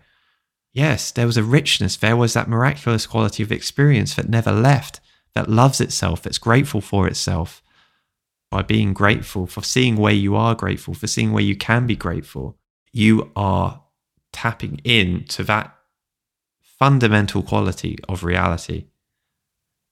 yes, 0.72 1.10
there 1.10 1.26
was 1.26 1.36
a 1.36 1.42
richness. 1.42 1.96
There 1.96 2.16
was 2.16 2.32
that 2.34 2.48
miraculous 2.48 3.06
quality 3.06 3.42
of 3.42 3.50
experience 3.50 4.14
that 4.14 4.28
never 4.28 4.52
left, 4.52 5.00
that 5.34 5.50
loves 5.50 5.80
itself, 5.80 6.22
that's 6.22 6.38
grateful 6.38 6.80
for 6.80 7.08
itself. 7.08 7.60
By 8.52 8.62
being 8.62 8.92
grateful, 8.92 9.46
for 9.46 9.62
seeing 9.62 9.96
where 9.96 10.12
you 10.12 10.36
are 10.36 10.54
grateful, 10.54 10.94
for 10.94 11.06
seeing 11.06 11.32
where 11.32 11.42
you 11.42 11.56
can 11.56 11.86
be 11.86 11.96
grateful, 11.96 12.56
you 12.92 13.30
are 13.36 13.82
tapping 14.32 14.80
into 14.84 15.42
that 15.44 15.74
fundamental 16.62 17.42
quality 17.42 17.98
of 18.08 18.24
reality. 18.24 18.86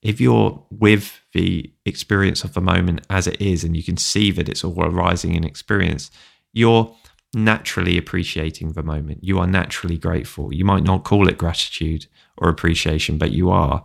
If 0.03 0.21
you're 0.21 0.65
with 0.71 1.21
the 1.33 1.73
experience 1.85 2.45
of 2.45 2.55
the 2.55 2.61
moment 2.61 3.07
as 3.11 3.27
it 3.27 3.41
is, 3.41 3.65
and 3.65 3.77
you 3.77 3.83
can 3.83 3.97
see 3.97 4.31
that 4.33 4.49
it's 4.49 4.65
all 4.65 4.85
arising 4.85 5.35
in 5.35 5.45
experience, 5.45 6.11
you're 6.53 6.95
naturally 7.35 7.99
appreciating 7.99 8.73
the 8.73 8.83
moment. 8.83 9.23
You 9.23 9.39
are 9.39 9.47
naturally 9.47 9.99
grateful. 9.99 10.53
You 10.55 10.65
might 10.65 10.85
not 10.85 11.05
call 11.05 11.29
it 11.29 11.37
gratitude 11.37 12.07
or 12.39 12.49
appreciation, 12.49 13.19
but 13.19 13.33
you 13.33 13.51
are 13.51 13.85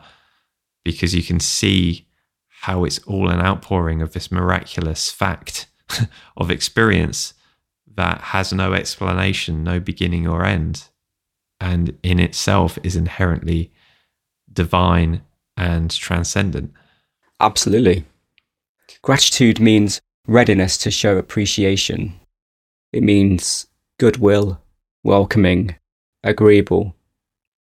because 0.86 1.13
you 1.13 1.24
can 1.24 1.39
see 1.39 2.08
how 2.48 2.86
it's 2.86 3.00
all 3.00 3.29
an 3.29 3.41
outpouring 3.41 4.01
of 4.01 4.13
this 4.13 4.32
miraculous 4.32 5.12
fact 5.12 5.67
of 6.38 6.50
experience 6.50 7.34
that 7.95 8.21
has 8.21 8.51
no 8.53 8.73
explanation, 8.73 9.63
no 9.63 9.79
beginning 9.79 10.27
or 10.27 10.45
end, 10.45 10.89
and 11.59 11.97
in 12.03 12.19
itself 12.19 12.77
is 12.83 12.95
inherently 12.95 13.71
divine 14.51 15.21
and 15.57 15.91
transcendent. 15.91 16.71
Absolutely. 17.39 18.05
Gratitude 19.01 19.59
means 19.59 20.01
readiness 20.27 20.77
to 20.79 20.91
show 20.91 21.17
appreciation. 21.17 22.19
It 22.91 23.03
means 23.03 23.67
goodwill, 24.00 24.62
welcoming, 25.03 25.75
agreeable. 26.23 26.95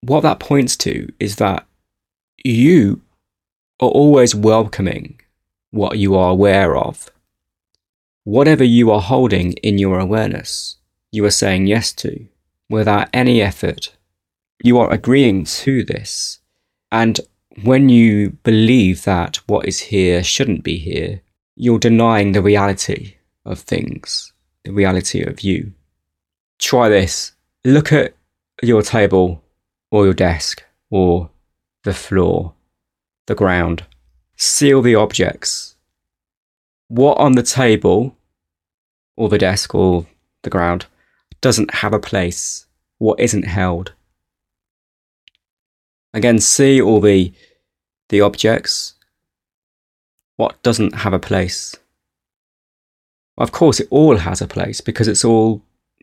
What 0.02 0.22
that 0.22 0.40
points 0.40 0.76
to 0.78 1.12
is 1.20 1.38
that 1.38 1.66
you 2.44 3.02
are 3.80 3.90
always 3.90 4.36
welcoming 4.36 5.20
what 5.72 5.98
you 5.98 6.16
are 6.16 6.30
aware 6.30 6.78
of 6.78 7.10
whatever 8.26 8.64
you 8.64 8.92
are 8.92 9.02
holding 9.02 9.54
in 9.54 9.78
your 9.78 10.00
awareness, 10.00 10.78
you 11.12 11.24
are 11.24 11.32
saying 11.32 11.68
yes 11.68 11.94
to 11.94 12.28
without 12.70 13.08
any 13.14 13.42
effort. 13.42 13.96
You 14.64 14.80
are 14.80 14.92
agreeing 14.92 15.46
to 15.46 15.84
this. 15.84 16.40
And 16.92 17.22
when 17.64 17.88
you 17.88 18.32
believe 18.44 19.04
that 19.04 19.38
what 19.48 19.68
is 19.68 19.80
here 19.80 20.24
shouldn't 20.24 20.64
be 20.64 20.78
here, 20.78 21.22
you're 21.56 21.80
denying 21.80 22.32
the 22.32 22.42
reality 22.42 23.16
of 23.46 23.60
things, 23.60 24.34
the 24.64 24.72
reality 24.72 25.22
of 25.22 25.42
you. 25.42 25.74
Try 26.60 26.90
this. 26.90 27.34
Look 27.64 27.94
at 27.94 28.16
your 28.62 28.82
table 28.82 29.44
or 29.92 30.06
your 30.06 30.14
desk 30.14 30.64
or 30.90 31.30
the 31.84 31.94
floor, 31.94 32.54
the 33.28 33.36
ground. 33.36 33.86
Seal 34.36 34.82
the 34.82 34.96
objects. 34.96 35.75
What 36.88 37.18
on 37.18 37.34
the 37.34 37.44
table 37.44 38.16
or 39.16 39.30
the 39.30 39.38
desk 39.38 39.74
or 39.74 40.06
the 40.44 40.50
ground 40.50 40.86
doesn't 41.42 41.76
have 41.76 41.94
a 41.94 42.00
place? 42.00 42.66
What 42.98 43.20
isn't 43.20 43.46
held? 43.46 43.94
Again, 46.14 46.40
see 46.40 46.82
all 46.82 47.02
the 47.02 47.34
the 48.10 48.22
objects. 48.22 48.94
What 50.38 50.62
doesn't 50.64 50.96
have 50.96 51.14
a 51.14 51.20
place? 51.20 51.76
Of 53.38 53.52
course, 53.52 53.80
it 53.80 53.88
all 53.90 54.18
has 54.18 54.42
a 54.42 54.48
place 54.48 54.80
because 54.80 55.08
it's 55.08 55.26
all 55.26 55.62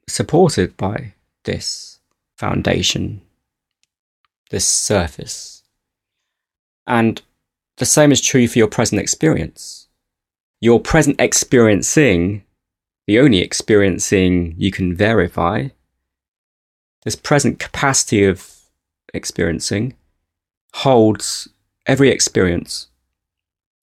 supported 0.09 0.77
by 0.77 1.15
this 1.45 1.99
foundation, 2.37 3.23
this 4.51 4.67
surface. 4.67 5.63
And 6.87 7.23
the 7.77 7.87
same 7.87 8.13
is 8.13 8.21
true 8.21 8.49
for 8.49 8.59
your 8.59 8.69
present 8.69 9.01
experience. 9.01 9.82
Your 10.63 10.79
present 10.79 11.21
experiencing, 11.21 12.45
the 13.09 13.19
only 13.19 13.39
experiencing 13.39 14.55
you 14.57 14.71
can 14.71 14.95
verify, 14.95 15.71
this 17.03 17.17
present 17.17 17.59
capacity 17.59 18.25
of 18.25 18.49
experiencing 19.13 19.97
holds 20.75 21.49
every 21.85 22.11
experience. 22.11 22.87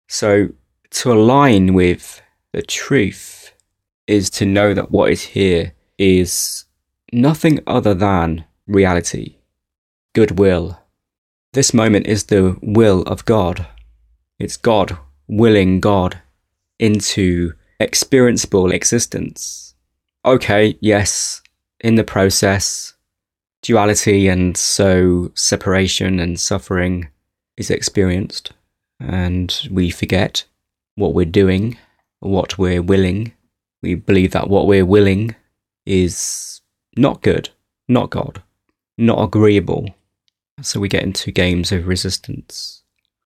So, 0.09 0.49
to 0.89 1.13
align 1.13 1.75
with 1.75 2.21
the 2.51 2.61
truth 2.61 3.53
is 4.05 4.29
to 4.31 4.45
know 4.45 4.73
that 4.73 4.91
what 4.91 5.11
is 5.11 5.21
here 5.27 5.71
is 5.97 6.65
nothing 7.13 7.61
other 7.65 7.93
than 7.93 8.43
reality, 8.67 9.37
goodwill. 10.13 10.81
This 11.53 11.73
moment 11.73 12.05
is 12.07 12.25
the 12.25 12.57
will 12.61 13.03
of 13.03 13.23
God. 13.23 13.65
It's 14.39 14.57
God 14.57 14.97
willing 15.29 15.79
God 15.79 16.21
into 16.79 17.53
experienceable 17.79 18.73
existence. 18.73 19.75
Okay, 20.25 20.77
yes, 20.81 21.41
in 21.81 21.95
the 21.95 22.03
process, 22.03 22.93
duality 23.61 24.27
and 24.27 24.55
so 24.57 25.31
separation 25.35 26.19
and 26.19 26.39
suffering 26.39 27.09
is 27.57 27.69
experienced, 27.69 28.51
and 28.99 29.67
we 29.71 29.89
forget 29.89 30.45
what 30.95 31.13
we're 31.13 31.25
doing, 31.25 31.77
what 32.19 32.57
we're 32.57 32.81
willing. 32.81 33.33
We 33.81 33.95
believe 33.95 34.31
that 34.31 34.49
what 34.49 34.67
we're 34.67 34.85
willing 34.85 35.35
is 35.85 36.61
not 36.97 37.21
good, 37.21 37.49
not 37.87 38.09
God, 38.09 38.41
not 38.97 39.21
agreeable. 39.21 39.89
So 40.61 40.79
we 40.79 40.87
get 40.87 41.03
into 41.03 41.31
games 41.31 41.71
of 41.71 41.87
resistance. 41.87 42.83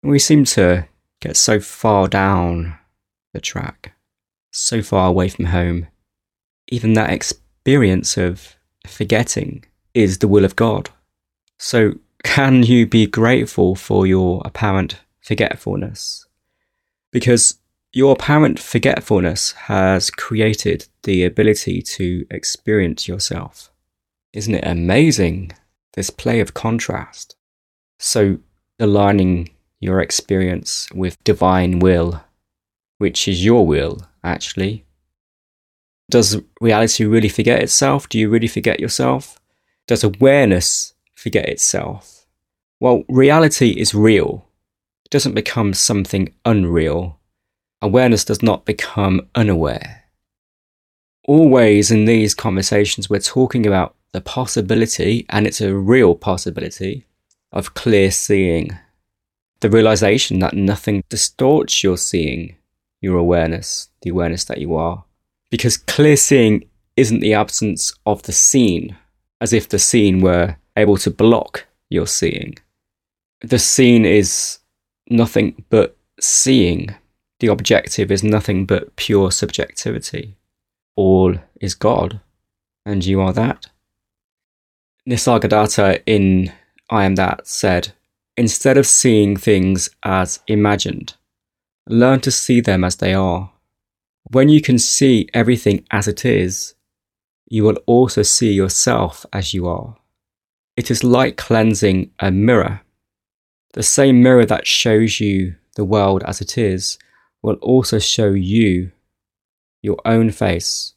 We 0.01 0.19
seem 0.19 0.45
to 0.45 0.87
get 1.21 1.35
so 1.35 1.59
far 1.59 2.07
down 2.07 2.77
the 3.33 3.41
track, 3.41 3.93
so 4.51 4.81
far 4.81 5.07
away 5.07 5.29
from 5.29 5.45
home. 5.45 5.87
Even 6.67 6.93
that 6.93 7.11
experience 7.11 8.17
of 8.17 8.55
forgetting 8.85 9.65
is 9.93 10.19
the 10.19 10.27
will 10.27 10.45
of 10.45 10.55
God. 10.55 10.89
So 11.57 11.93
can 12.23 12.63
you 12.63 12.85
be 12.85 13.07
grateful 13.07 13.75
for 13.75 14.05
your 14.05 14.41
apparent 14.45 14.99
forgetfulness? 15.21 16.25
Because 17.11 17.59
your 17.91 18.13
apparent 18.13 18.59
forgetfulness 18.59 19.53
has 19.53 20.11
created 20.11 20.87
the 21.03 21.23
ability 21.23 21.81
to 21.81 22.25
experience 22.29 23.07
yourself. 23.07 23.71
Isn't 24.33 24.55
it 24.55 24.63
amazing? 24.65 25.53
This 25.93 26.11
play 26.11 26.39
of 26.39 26.53
contrast. 26.53 27.35
So, 27.97 28.39
aligning 28.79 29.49
your 29.79 30.01
experience 30.01 30.87
with 30.93 31.21
divine 31.23 31.79
will, 31.79 32.21
which 32.99 33.27
is 33.27 33.43
your 33.43 33.65
will, 33.65 33.97
actually. 34.23 34.85
Does 36.09 36.41
reality 36.61 37.05
really 37.05 37.29
forget 37.29 37.63
itself? 37.63 38.07
Do 38.07 38.19
you 38.19 38.29
really 38.29 38.47
forget 38.47 38.79
yourself? 38.79 39.39
Does 39.87 40.03
awareness 40.03 40.93
forget 41.15 41.49
itself? 41.49 42.27
Well, 42.79 43.03
reality 43.09 43.71
is 43.71 43.95
real. 43.95 44.45
It 45.05 45.11
doesn't 45.11 45.33
become 45.33 45.73
something 45.73 46.33
unreal. 46.45 47.19
Awareness 47.81 48.25
does 48.25 48.43
not 48.43 48.65
become 48.65 49.27
unaware. 49.35 50.03
Always 51.27 51.91
in 51.91 52.05
these 52.05 52.33
conversations, 52.33 53.09
we're 53.09 53.19
talking 53.19 53.65
about 53.65 53.95
the 54.11 54.21
possibility, 54.21 55.25
and 55.29 55.45
it's 55.45 55.61
a 55.61 55.75
real 55.75 56.15
possibility, 56.15 57.05
of 57.51 57.73
clear 57.75 58.11
seeing. 58.11 58.77
The 59.61 59.69
realization 59.69 60.39
that 60.39 60.55
nothing 60.55 61.03
distorts 61.09 61.83
your 61.83 61.97
seeing, 61.97 62.55
your 63.01 63.17
awareness, 63.17 63.89
the 64.01 64.09
awareness 64.09 64.45
that 64.45 64.59
you 64.59 64.75
are. 64.75 65.03
Because 65.49 65.77
clear 65.77 66.15
seeing 66.15 66.69
isn't 66.95 67.21
the 67.21 67.33
absence 67.33 67.93
of 68.05 68.23
the 68.23 68.31
scene, 68.31 68.97
as 69.41 69.53
if 69.53 69.69
the 69.69 69.79
scene 69.79 70.21
were 70.21 70.57
able 70.75 70.97
to 70.97 71.09
block 71.09 71.65
your 71.89 72.07
seeing. 72.07 72.57
The 73.41 73.59
scene 73.59 74.05
is 74.05 74.59
nothing 75.09 75.65
but 75.69 75.95
seeing. 76.19 76.95
The 77.39 77.47
objective 77.47 78.11
is 78.11 78.23
nothing 78.23 78.65
but 78.65 78.95
pure 78.95 79.31
subjectivity. 79.31 80.35
All 80.95 81.35
is 81.61 81.73
God, 81.73 82.19
and 82.85 83.05
you 83.05 83.21
are 83.21 83.33
that. 83.33 83.67
Nisargadatta 85.07 86.03
in 86.05 86.51
I 86.89 87.05
Am 87.05 87.15
That 87.15 87.47
said, 87.47 87.93
Instead 88.35 88.77
of 88.77 88.87
seeing 88.87 89.35
things 89.35 89.89
as 90.03 90.39
imagined, 90.47 91.15
learn 91.89 92.21
to 92.21 92.31
see 92.31 92.61
them 92.61 92.83
as 92.83 92.97
they 92.97 93.13
are. 93.13 93.51
When 94.31 94.47
you 94.47 94.61
can 94.61 94.77
see 94.77 95.27
everything 95.33 95.85
as 95.89 96.07
it 96.07 96.23
is, 96.23 96.75
you 97.47 97.63
will 97.63 97.79
also 97.87 98.21
see 98.21 98.53
yourself 98.53 99.25
as 99.33 99.53
you 99.55 99.67
are. 99.67 99.97
It 100.77 100.91
is 100.91 101.03
like 101.03 101.35
cleansing 101.35 102.11
a 102.19 102.31
mirror. 102.31 102.81
The 103.73 103.83
same 103.83 104.21
mirror 104.21 104.45
that 104.45 104.67
shows 104.67 105.19
you 105.19 105.55
the 105.75 105.83
world 105.83 106.23
as 106.23 106.41
it 106.41 106.57
is 106.57 106.99
will 107.41 107.55
also 107.55 107.97
show 107.97 108.29
you 108.29 108.91
your 109.81 109.97
own 110.05 110.29
face. 110.29 110.93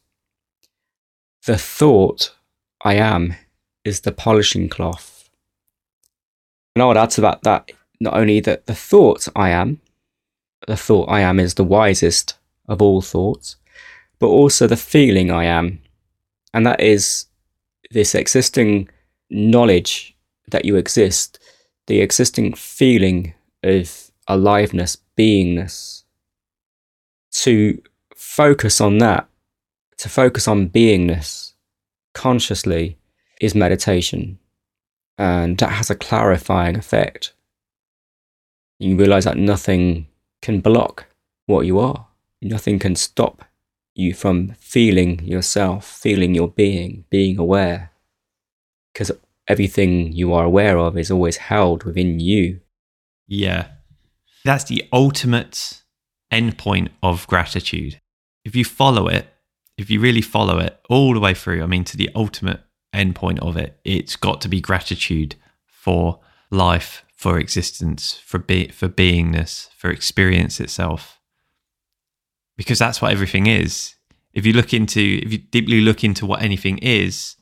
The 1.45 1.57
thought, 1.57 2.35
I 2.83 2.95
am, 2.95 3.35
is 3.83 4.01
the 4.01 4.11
polishing 4.11 4.69
cloth. 4.69 5.29
And 6.75 6.83
I 6.83 6.85
would 6.85 6.97
add 6.97 7.09
to 7.11 7.21
that 7.21 7.41
that 7.43 7.71
not 7.99 8.13
only 8.13 8.39
that 8.41 8.67
the 8.67 8.75
thought 8.75 9.27
I 9.35 9.49
am, 9.49 9.81
the 10.67 10.77
thought 10.77 11.09
I 11.09 11.21
am 11.21 11.39
is 11.39 11.55
the 11.55 11.63
wisest 11.63 12.35
of 12.67 12.81
all 12.81 13.01
thoughts, 13.01 13.57
but 14.19 14.27
also 14.27 14.67
the 14.67 14.77
feeling 14.77 15.31
I 15.31 15.45
am 15.45 15.83
and 16.53 16.65
that 16.67 16.79
is 16.79 17.25
this 17.91 18.13
existing 18.13 18.89
knowledge 19.29 20.15
that 20.49 20.65
you 20.65 20.75
exist, 20.75 21.39
the 21.87 22.01
existing 22.01 22.53
feeling 22.53 23.33
of 23.63 24.11
aliveness, 24.27 24.97
beingness. 25.17 26.03
To 27.31 27.81
focus 28.15 28.79
on 28.79 28.99
that, 28.99 29.27
to 29.97 30.09
focus 30.09 30.47
on 30.47 30.69
beingness 30.69 31.53
consciously 32.13 32.97
is 33.41 33.55
meditation. 33.55 34.37
And 35.17 35.57
that 35.57 35.71
has 35.71 35.89
a 35.89 35.95
clarifying 35.95 36.75
effect. 36.75 37.33
You 38.77 38.95
realize 38.95 39.25
that 39.25 39.37
nothing 39.37 40.07
can 40.43 40.61
block 40.61 41.07
what 41.47 41.65
you 41.65 41.79
are, 41.79 42.07
nothing 42.41 42.77
can 42.77 42.95
stop 42.95 43.45
you 43.95 44.13
from 44.13 44.53
feeling 44.59 45.23
yourself, 45.23 45.87
feeling 45.87 46.35
your 46.35 46.49
being, 46.49 47.05
being 47.09 47.39
aware. 47.39 47.91
Because 48.91 49.11
everything 49.47 50.11
you 50.11 50.33
are 50.33 50.45
aware 50.45 50.77
of 50.77 50.97
is 50.97 51.09
always 51.09 51.37
held 51.37 51.83
within 51.83 52.19
you. 52.19 52.59
Yeah. 53.27 53.67
That's 54.45 54.65
the 54.65 54.87
ultimate 54.91 55.81
endpoint 56.31 56.89
of 57.01 57.25
gratitude. 57.27 57.99
If 58.45 58.55
you 58.55 58.65
follow 58.65 59.07
it, 59.07 59.27
if 59.77 59.89
you 59.89 59.99
really 59.99 60.21
follow 60.21 60.59
it 60.59 60.79
all 60.89 61.13
the 61.13 61.19
way 61.19 61.33
through, 61.33 61.63
I 61.63 61.65
mean, 61.65 61.83
to 61.85 61.97
the 61.97 62.09
ultimate 62.13 62.61
endpoint 62.93 63.39
of 63.39 63.57
it, 63.57 63.79
it's 63.83 64.15
got 64.15 64.41
to 64.41 64.49
be 64.49 64.61
gratitude 64.61 65.35
for 65.65 66.19
life, 66.51 67.03
for 67.23 67.39
existence, 67.39 68.19
for 68.29 68.37
be- 68.37 68.67
for 68.79 68.89
beingness, 68.89 69.69
for 69.77 69.89
experience 69.89 70.59
itself. 70.59 71.19
because 72.57 72.77
that's 72.79 73.01
what 73.01 73.11
everything 73.11 73.47
is. 73.47 73.95
If 74.33 74.45
you 74.45 74.53
look 74.53 74.73
into, 74.73 75.01
if 75.23 75.31
you 75.31 75.39
deeply 75.39 75.81
look 75.81 76.03
into 76.03 76.25
what 76.25 76.41
anything 76.43 76.77
is, 76.79 77.35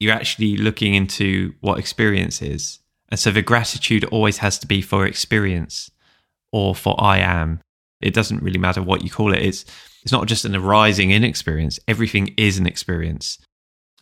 you're 0.00 0.12
actually 0.20 0.56
looking 0.56 0.92
into 0.94 1.54
what 1.60 1.78
experience 1.78 2.42
is. 2.42 2.80
And 3.10 3.18
so 3.18 3.30
the 3.30 3.42
gratitude 3.42 4.04
always 4.04 4.38
has 4.38 4.58
to 4.58 4.66
be 4.66 4.82
for 4.82 5.06
experience 5.06 5.90
or 6.52 6.74
for 6.74 6.94
I 7.02 7.18
am. 7.18 7.60
It 8.00 8.12
doesn't 8.12 8.42
really 8.42 8.58
matter 8.58 8.82
what 8.82 9.02
you 9.04 9.10
call 9.10 9.32
it. 9.32 9.42
It's 9.42 9.64
it's 10.02 10.12
not 10.12 10.28
just 10.28 10.44
an 10.44 10.54
arising 10.56 11.10
in 11.10 11.24
experience. 11.24 11.78
Everything 11.86 12.34
is 12.36 12.58
an 12.58 12.66
experience. 12.66 13.38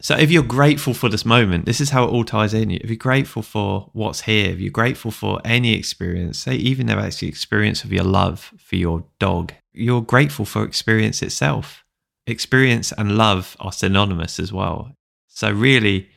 So 0.00 0.14
if 0.14 0.30
you're 0.30 0.42
grateful 0.42 0.92
for 0.92 1.08
this 1.08 1.24
moment, 1.24 1.64
this 1.64 1.80
is 1.80 1.90
how 1.90 2.04
it 2.04 2.08
all 2.08 2.24
ties 2.24 2.52
in. 2.52 2.70
If 2.70 2.90
you're 2.90 2.96
grateful 2.96 3.42
for 3.42 3.88
what's 3.94 4.22
here, 4.22 4.50
if 4.50 4.60
you're 4.60 4.70
grateful 4.70 5.10
for 5.10 5.40
any 5.44 5.74
experience, 5.74 6.38
say 6.38 6.54
even 6.54 6.86
the 6.86 7.18
experience 7.22 7.82
of 7.82 7.92
your 7.92 8.04
love 8.04 8.52
for 8.58 8.76
your 8.76 9.04
dog, 9.18 9.54
you're 9.72 10.02
grateful 10.02 10.44
for 10.44 10.64
experience 10.64 11.22
itself. 11.22 11.82
Experience 12.26 12.92
and 12.92 13.16
love 13.16 13.56
are 13.58 13.72
synonymous 13.72 14.38
as 14.38 14.52
well. 14.52 14.92
So 15.28 15.50
really, 15.50 16.10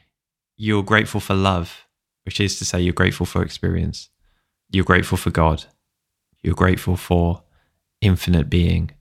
you're 0.58 0.84
grateful 0.84 1.22
for 1.22 1.36
love, 1.36 1.86
which 2.26 2.42
is 2.42 2.60
to 2.60 2.66
say 2.66 2.82
you're 2.82 2.94
grateful 2.94 3.26
for 3.26 3.44
experience. 3.44 4.10
You're 4.72 4.86
grateful 4.86 5.18
for 5.18 5.30
God. 5.30 5.66
You're 6.42 6.56
grateful 6.56 6.98
for 6.98 7.44
infinite 8.02 8.50
being. 8.50 8.92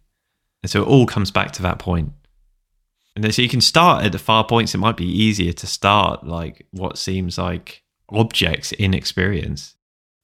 And 0.62 0.70
so 0.70 0.82
it 0.82 0.88
all 0.88 1.06
comes 1.06 1.30
back 1.30 1.52
to 1.52 1.62
that 1.62 1.78
point. 1.78 2.12
And 3.24 3.34
so 3.34 3.42
you 3.42 3.48
can 3.48 3.60
start 3.60 4.04
at 4.04 4.12
the 4.12 4.18
far 4.18 4.44
points. 4.44 4.74
It 4.74 4.78
might 4.78 4.96
be 4.96 5.06
easier 5.06 5.52
to 5.52 5.66
start 5.66 6.26
like 6.26 6.66
what 6.70 6.98
seems 6.98 7.38
like 7.38 7.82
objects 8.10 8.72
in 8.72 8.94
experience. 8.94 9.74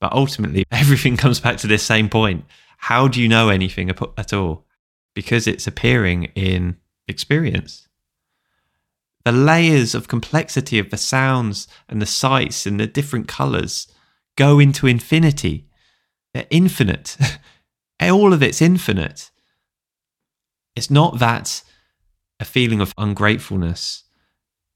But 0.00 0.12
ultimately, 0.12 0.64
everything 0.70 1.16
comes 1.16 1.40
back 1.40 1.56
to 1.58 1.66
this 1.66 1.82
same 1.82 2.08
point. 2.08 2.44
How 2.78 3.08
do 3.08 3.20
you 3.20 3.28
know 3.28 3.48
anything 3.48 3.90
at 3.90 4.32
all? 4.32 4.64
Because 5.14 5.46
it's 5.46 5.66
appearing 5.66 6.24
in 6.34 6.76
experience. 7.08 7.88
The 9.24 9.32
layers 9.32 9.94
of 9.94 10.06
complexity 10.06 10.78
of 10.78 10.90
the 10.90 10.96
sounds 10.96 11.66
and 11.88 12.00
the 12.00 12.06
sights 12.06 12.66
and 12.66 12.78
the 12.78 12.86
different 12.86 13.26
colors 13.26 13.88
go 14.36 14.58
into 14.58 14.86
infinity. 14.86 15.66
They're 16.32 16.46
infinite. 16.50 17.16
all 18.02 18.32
of 18.32 18.42
it's 18.42 18.60
infinite. 18.60 19.30
It's 20.76 20.90
not 20.90 21.18
that 21.20 21.62
a 22.44 22.46
feeling 22.46 22.82
of 22.82 22.92
ungratefulness 22.98 24.04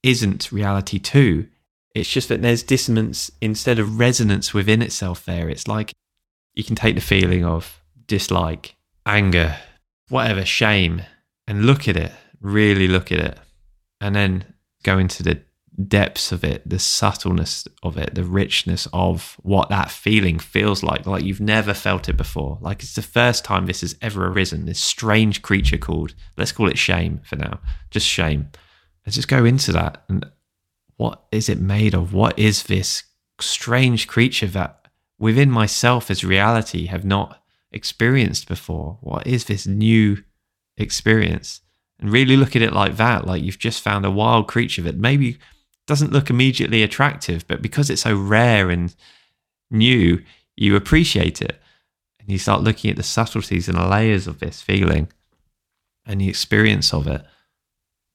isn't 0.03 0.51
reality 0.51 0.99
too. 0.99 1.47
It's 1.95 2.11
just 2.11 2.31
that 2.31 2.41
there's 2.41 2.63
dissonance 2.63 3.31
instead 3.43 3.79
of 3.79 3.99
resonance 3.99 4.55
within 4.55 4.81
itself 4.81 5.27
there. 5.27 5.51
It's 5.51 5.69
like 5.69 5.93
you 6.55 6.65
can 6.65 6.77
take 6.77 6.95
the 6.95 7.03
feeling 7.03 7.45
of 7.45 7.83
dislike, 8.07 8.75
anger, 9.05 9.59
whatever, 10.09 10.47
shame, 10.47 11.03
and 11.47 11.67
look 11.67 11.87
at 11.89 11.97
it, 11.99 12.13
really 12.41 12.89
look 12.89 13.13
at 13.13 13.19
it, 13.19 13.39
and 14.01 14.17
then 14.17 14.45
go 14.83 14.97
into 14.97 15.23
the 15.23 15.43
depths 15.87 16.33
of 16.33 16.43
it, 16.43 16.69
the 16.69 16.79
subtleness 16.79 17.69
of 17.83 17.97
it, 17.97 18.15
the 18.15 18.25
richness 18.25 18.89
of 18.93 19.37
what 19.43 19.69
that 19.69 19.91
feeling 19.91 20.39
feels 20.39 20.83
like. 20.83 21.07
Like 21.07 21.23
you've 21.23 21.41
never 21.41 21.73
felt 21.73 22.09
it 22.09 22.17
before. 22.17 22.59
Like 22.61 22.83
it's 22.83 22.95
the 22.95 23.03
first 23.03 23.45
time 23.45 23.67
this 23.67 23.83
has 23.83 23.97
ever 24.03 24.27
arisen. 24.27 24.67
This 24.67 24.81
strange 24.81 25.43
creature 25.43 25.79
called, 25.79 26.15
let's 26.37 26.53
call 26.53 26.69
it 26.69 26.79
shame 26.79 27.21
for 27.25 27.37
now, 27.37 27.61
just 27.91 28.07
shame. 28.07 28.49
Let's 29.07 29.17
just 29.17 29.29
go 29.29 29.45
into 29.45 29.73
that. 29.73 30.05
And 30.09 30.27
what 30.97 31.25
is 31.31 31.49
it 31.49 31.61
made 31.61 31.95
of? 31.95 32.13
What 32.13 32.37
is 32.39 32.65
this 32.65 33.05
strange 33.41 34.09
creature 34.09 34.49
that 34.49 34.89
within 35.19 35.51
myself 35.51 36.11
as 36.11 36.25
reality 36.25 36.87
have 36.87 37.05
not 37.05 37.41
experienced 37.71 38.49
before? 38.49 38.99
What 39.01 39.27
is 39.29 39.45
this 39.45 39.67
new 39.67 40.25
experience? 40.77 41.61
And 42.01 42.11
really 42.11 42.37
look 42.37 42.57
at 42.57 42.63
it 42.63 42.73
like 42.73 42.97
that, 42.97 43.27
like 43.27 43.43
you've 43.43 43.59
just 43.59 43.83
found 43.83 44.05
a 44.05 44.11
wild 44.11 44.49
creature 44.49 44.83
that 44.83 44.97
maybe 44.97 45.39
doesn't 45.89 46.13
look 46.13 46.29
immediately 46.29 46.83
attractive, 46.83 47.49
but 47.49 47.63
because 47.63 47.89
it's 47.89 48.03
so 48.03 48.15
rare 48.15 48.69
and 48.69 48.95
new, 49.71 50.23
you 50.55 50.77
appreciate 50.77 51.41
it. 51.41 51.59
And 52.21 52.29
you 52.29 52.39
start 52.39 52.63
looking 52.63 52.91
at 52.91 52.97
the 52.97 53.03
subtleties 53.03 53.69
and 53.69 53.79
the 53.79 53.89
layers 53.89 54.27
of 54.27 54.39
this 54.39 54.61
feeling 54.61 55.09
and 56.05 56.21
the 56.21 56.29
experience 56.29 56.93
of 56.93 57.07
it. 57.07 57.25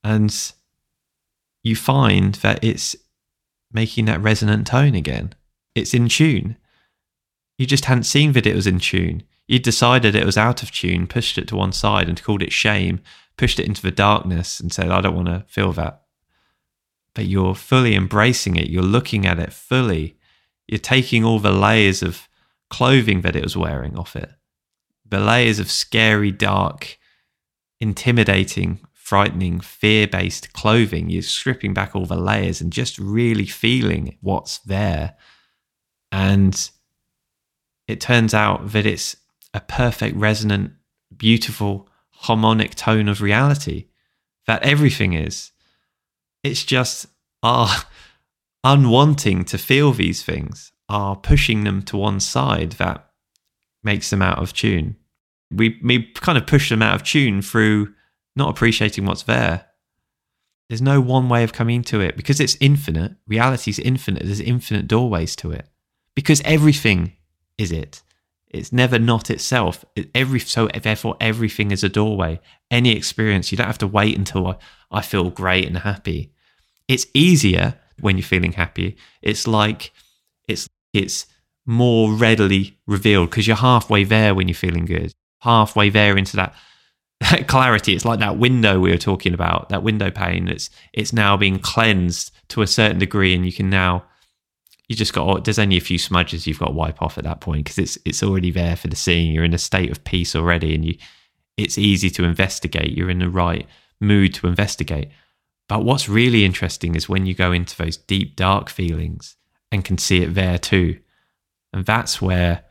And 0.03 0.53
you 1.63 1.75
find 1.75 2.35
that 2.35 2.63
it's 2.63 2.95
making 3.71 4.05
that 4.05 4.21
resonant 4.21 4.67
tone 4.67 4.93
again. 4.93 5.33
It's 5.73 5.95
in 5.95 6.09
tune. 6.09 6.57
You 7.57 7.65
just 7.65 7.85
hadn't 7.85 8.03
seen 8.03 8.33
that 8.33 8.45
it 8.45 8.55
was 8.55 8.67
in 8.67 8.79
tune. 8.79 9.23
You 9.47 9.57
decided 9.57 10.13
it 10.13 10.27
was 10.27 10.37
out 10.37 10.61
of 10.61 10.71
tune, 10.71 11.07
pushed 11.07 11.39
it 11.39 11.47
to 11.47 11.55
one 11.55 11.71
side 11.71 12.07
and 12.07 12.21
called 12.21 12.43
it 12.43 12.53
shame, 12.53 13.01
pushed 13.35 13.59
it 13.59 13.65
into 13.65 13.81
the 13.81 13.91
darkness 13.91 14.59
and 14.59 14.71
said, 14.71 14.91
I 14.91 15.01
don't 15.01 15.15
want 15.15 15.29
to 15.29 15.43
feel 15.47 15.73
that 15.73 16.02
but 17.15 17.25
you're 17.25 17.55
fully 17.55 17.95
embracing 17.95 18.55
it. 18.55 18.69
You're 18.69 18.83
looking 18.83 19.25
at 19.25 19.39
it 19.39 19.53
fully. 19.53 20.17
You're 20.67 20.79
taking 20.79 21.23
all 21.23 21.39
the 21.39 21.51
layers 21.51 22.01
of 22.01 22.27
clothing 22.69 23.21
that 23.21 23.35
it 23.35 23.43
was 23.43 23.55
wearing 23.55 23.97
off 23.97 24.15
it, 24.15 24.31
the 25.07 25.19
layers 25.19 25.59
of 25.59 25.69
scary, 25.69 26.31
dark, 26.31 26.97
intimidating, 27.79 28.79
frightening, 28.93 29.59
fear 29.59 30.07
based 30.07 30.53
clothing. 30.53 31.09
You're 31.09 31.21
stripping 31.21 31.73
back 31.73 31.95
all 31.95 32.05
the 32.05 32.15
layers 32.15 32.61
and 32.61 32.71
just 32.71 32.97
really 32.97 33.45
feeling 33.45 34.17
what's 34.21 34.57
there. 34.59 35.15
And 36.11 36.69
it 37.87 37.99
turns 37.99 38.33
out 38.33 38.71
that 38.71 38.85
it's 38.85 39.17
a 39.53 39.59
perfect, 39.59 40.15
resonant, 40.15 40.71
beautiful, 41.15 41.89
harmonic 42.09 42.75
tone 42.75 43.09
of 43.09 43.21
reality 43.21 43.87
that 44.47 44.63
everything 44.63 45.13
is. 45.13 45.51
It's 46.43 46.63
just 46.63 47.07
our 47.41 47.69
unwanting 48.63 49.45
to 49.47 49.57
feel 49.57 49.91
these 49.91 50.23
things, 50.23 50.71
are 50.89 51.15
pushing 51.15 51.63
them 51.63 51.81
to 51.83 51.97
one 51.97 52.19
side 52.19 52.73
that 52.73 53.09
makes 53.83 54.09
them 54.09 54.21
out 54.21 54.39
of 54.39 54.53
tune. 54.53 54.95
We, 55.51 55.79
we 55.83 56.11
kind 56.13 56.37
of 56.37 56.47
push 56.47 56.69
them 56.69 56.81
out 56.81 56.95
of 56.95 57.03
tune 57.03 57.41
through 57.41 57.93
not 58.35 58.49
appreciating 58.49 59.05
what's 59.05 59.23
there. 59.23 59.65
There's 60.69 60.81
no 60.81 61.01
one 61.01 61.29
way 61.29 61.43
of 61.43 61.53
coming 61.53 61.83
to 61.83 61.99
it 61.99 62.15
because 62.15 62.39
it's 62.39 62.57
infinite. 62.59 63.13
Reality 63.27 63.71
is 63.71 63.79
infinite. 63.79 64.23
There's 64.23 64.39
infinite 64.39 64.87
doorways 64.87 65.35
to 65.37 65.51
it 65.51 65.67
because 66.15 66.41
everything 66.45 67.13
is 67.57 67.71
it. 67.71 68.01
It's 68.47 68.71
never 68.71 68.99
not 68.99 69.29
itself. 69.29 69.83
It, 69.95 70.09
every 70.15 70.39
so 70.39 70.67
therefore 70.67 71.17
everything 71.19 71.71
is 71.71 71.83
a 71.83 71.89
doorway. 71.89 72.39
Any 72.71 72.95
experience, 72.95 73.51
you 73.51 73.57
don't 73.57 73.67
have 73.67 73.77
to 73.79 73.87
wait 73.87 74.17
until 74.17 74.47
I, 74.47 74.55
I 74.91 75.01
feel 75.01 75.29
great 75.29 75.67
and 75.67 75.77
happy. 75.79 76.32
It's 76.87 77.05
easier 77.13 77.75
when 77.99 78.17
you're 78.17 78.23
feeling 78.23 78.53
happy. 78.53 78.97
It's 79.21 79.47
like 79.47 79.93
it's 80.47 80.69
it's 80.93 81.25
more 81.65 82.13
readily 82.13 82.77
revealed 82.87 83.29
because 83.29 83.47
you're 83.47 83.55
halfway 83.55 84.03
there 84.03 84.35
when 84.35 84.47
you're 84.47 84.55
feeling 84.55 84.85
good. 84.85 85.13
Halfway 85.39 85.89
there 85.89 86.17
into 86.17 86.35
that, 86.35 86.55
that 87.19 87.47
clarity. 87.47 87.95
It's 87.95 88.05
like 88.05 88.19
that 88.19 88.37
window 88.37 88.79
we 88.79 88.91
were 88.91 88.97
talking 88.97 89.33
about, 89.33 89.69
that 89.69 89.83
window 89.83 90.11
pane. 90.11 90.47
It's 90.47 90.69
it's 90.93 91.13
now 91.13 91.37
being 91.37 91.59
cleansed 91.59 92.31
to 92.49 92.61
a 92.61 92.67
certain 92.67 92.99
degree, 92.99 93.33
and 93.33 93.45
you 93.45 93.53
can 93.53 93.69
now 93.69 94.05
you 94.87 94.95
just 94.95 95.13
got 95.13 95.45
there's 95.45 95.59
only 95.59 95.77
a 95.77 95.81
few 95.81 95.97
smudges 95.97 96.45
you've 96.45 96.59
got 96.59 96.67
to 96.67 96.73
wipe 96.73 97.01
off 97.01 97.17
at 97.17 97.23
that 97.23 97.41
point 97.41 97.63
because 97.65 97.77
it's 97.77 97.97
it's 98.05 98.23
already 98.23 98.51
there 98.51 98.75
for 98.75 98.87
the 98.87 98.95
seeing. 98.95 99.31
You're 99.31 99.45
in 99.45 99.53
a 99.53 99.59
state 99.59 99.91
of 99.91 100.03
peace 100.03 100.35
already, 100.35 100.75
and 100.75 100.85
you 100.85 100.95
it's 101.57 101.77
easy 101.77 102.09
to 102.11 102.23
investigate. 102.23 102.97
You're 102.97 103.09
in 103.09 103.19
the 103.19 103.29
right 103.29 103.67
mood 103.99 104.33
to 104.35 104.47
investigate. 104.47 105.09
But 105.67 105.83
what's 105.83 106.09
really 106.09 106.45
interesting 106.45 106.95
is 106.95 107.09
when 107.09 107.25
you 107.25 107.33
go 107.33 107.51
into 107.51 107.75
those 107.77 107.97
deep, 107.97 108.35
dark 108.35 108.69
feelings 108.69 109.37
and 109.71 109.85
can 109.85 109.97
see 109.97 110.21
it 110.21 110.33
there 110.33 110.57
too. 110.57 110.99
And 111.71 111.85
that's 111.85 112.21
where, 112.21 112.63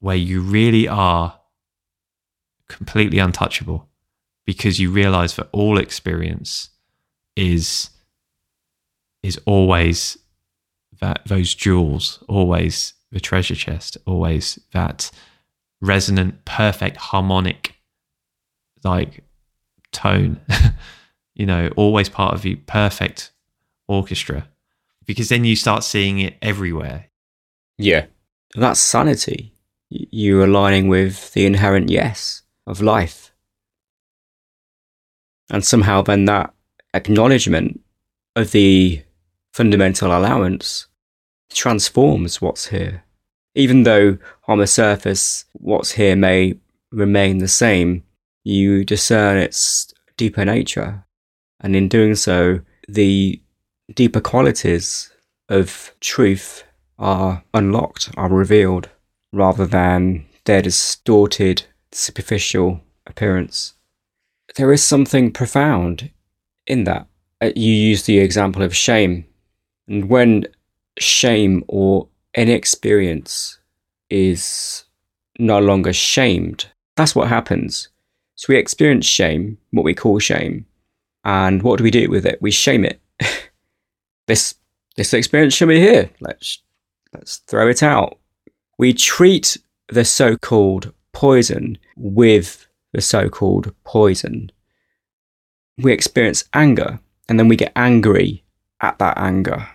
where 0.00 0.16
you 0.16 0.40
really 0.40 0.88
are 0.88 1.38
completely 2.68 3.18
untouchable 3.18 3.88
because 4.44 4.80
you 4.80 4.90
realize 4.90 5.36
that 5.36 5.48
all 5.52 5.78
experience 5.78 6.70
is 7.36 7.90
is 9.22 9.38
always 9.46 10.18
that 11.00 11.22
those 11.26 11.54
jewels, 11.54 12.22
always 12.28 12.94
the 13.12 13.20
treasure 13.20 13.54
chest, 13.54 13.96
always 14.04 14.58
that 14.72 15.10
resonant, 15.80 16.44
perfect, 16.44 16.96
harmonic, 16.96 17.76
like 18.82 19.22
tone 19.92 20.40
you 21.42 21.46
know, 21.46 21.70
always 21.74 22.08
part 22.08 22.34
of 22.34 22.42
the 22.42 22.54
perfect 22.54 23.32
orchestra 23.88 24.46
because 25.06 25.28
then 25.28 25.44
you 25.44 25.56
start 25.56 25.82
seeing 25.82 26.20
it 26.20 26.36
everywhere. 26.40 27.06
Yeah. 27.78 28.06
That's 28.54 28.78
sanity. 28.78 29.52
You're 29.90 30.44
aligning 30.44 30.86
with 30.86 31.32
the 31.32 31.44
inherent 31.44 31.90
yes 31.90 32.42
of 32.64 32.80
life. 32.80 33.32
And 35.50 35.64
somehow 35.64 36.02
then 36.02 36.26
that 36.26 36.54
acknowledgement 36.94 37.80
of 38.36 38.52
the 38.52 39.02
fundamental 39.52 40.16
allowance 40.16 40.86
transforms 41.52 42.40
what's 42.40 42.68
here. 42.68 43.02
Even 43.56 43.82
though 43.82 44.16
on 44.46 44.58
the 44.58 44.68
surface, 44.68 45.44
what's 45.54 45.90
here 45.90 46.14
may 46.14 46.54
remain 46.92 47.38
the 47.38 47.48
same, 47.48 48.04
you 48.44 48.84
discern 48.84 49.38
its 49.38 49.92
deeper 50.16 50.44
nature. 50.44 51.01
And 51.62 51.76
in 51.76 51.88
doing 51.88 52.14
so, 52.14 52.60
the 52.88 53.40
deeper 53.94 54.20
qualities 54.20 55.10
of 55.48 55.94
truth 56.00 56.64
are 56.98 57.42
unlocked, 57.54 58.10
are 58.16 58.28
revealed, 58.28 58.88
rather 59.32 59.66
than 59.66 60.26
their 60.44 60.62
distorted, 60.62 61.64
superficial 61.92 62.80
appearance. 63.06 63.74
There 64.56 64.72
is 64.72 64.82
something 64.82 65.32
profound 65.32 66.10
in 66.66 66.84
that. 66.84 67.06
Uh, 67.40 67.50
you 67.56 67.72
use 67.72 68.04
the 68.04 68.18
example 68.18 68.62
of 68.62 68.76
shame. 68.76 69.24
And 69.88 70.08
when 70.08 70.46
shame 70.98 71.64
or 71.68 72.08
inexperience 72.34 73.58
is 74.10 74.84
no 75.38 75.58
longer 75.58 75.92
shamed, 75.92 76.66
that's 76.96 77.14
what 77.14 77.28
happens. 77.28 77.88
So 78.34 78.46
we 78.52 78.58
experience 78.58 79.06
shame, 79.06 79.58
what 79.70 79.84
we 79.84 79.94
call 79.94 80.18
shame, 80.18 80.66
and 81.24 81.62
what 81.62 81.78
do 81.78 81.84
we 81.84 81.90
do 81.90 82.08
with 82.10 82.26
it? 82.26 82.40
We 82.40 82.50
shame 82.50 82.84
it. 82.84 83.00
this 84.26 84.54
this 84.96 85.14
experience 85.14 85.54
should 85.54 85.68
be 85.68 85.80
here. 85.80 86.10
Let's 86.20 86.62
let's 87.12 87.38
throw 87.38 87.68
it 87.68 87.82
out. 87.82 88.18
We 88.78 88.92
treat 88.92 89.56
the 89.88 90.04
so-called 90.04 90.92
poison 91.12 91.78
with 91.96 92.66
the 92.92 93.00
so-called 93.00 93.74
poison. 93.84 94.50
We 95.78 95.92
experience 95.92 96.44
anger 96.52 97.00
and 97.28 97.38
then 97.38 97.48
we 97.48 97.56
get 97.56 97.72
angry 97.76 98.44
at 98.80 98.98
that 98.98 99.18
anger. 99.18 99.66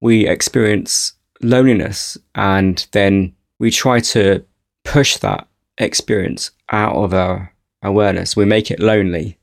We 0.00 0.26
experience 0.26 1.14
loneliness 1.42 2.18
and 2.34 2.86
then 2.92 3.34
we 3.58 3.70
try 3.70 4.00
to 4.00 4.44
push 4.84 5.16
that 5.18 5.48
experience 5.78 6.50
out 6.70 6.94
of 6.94 7.14
our 7.14 7.52
awareness. 7.82 8.36
We 8.36 8.44
make 8.44 8.70
it 8.70 8.80
lonely. 8.80 9.38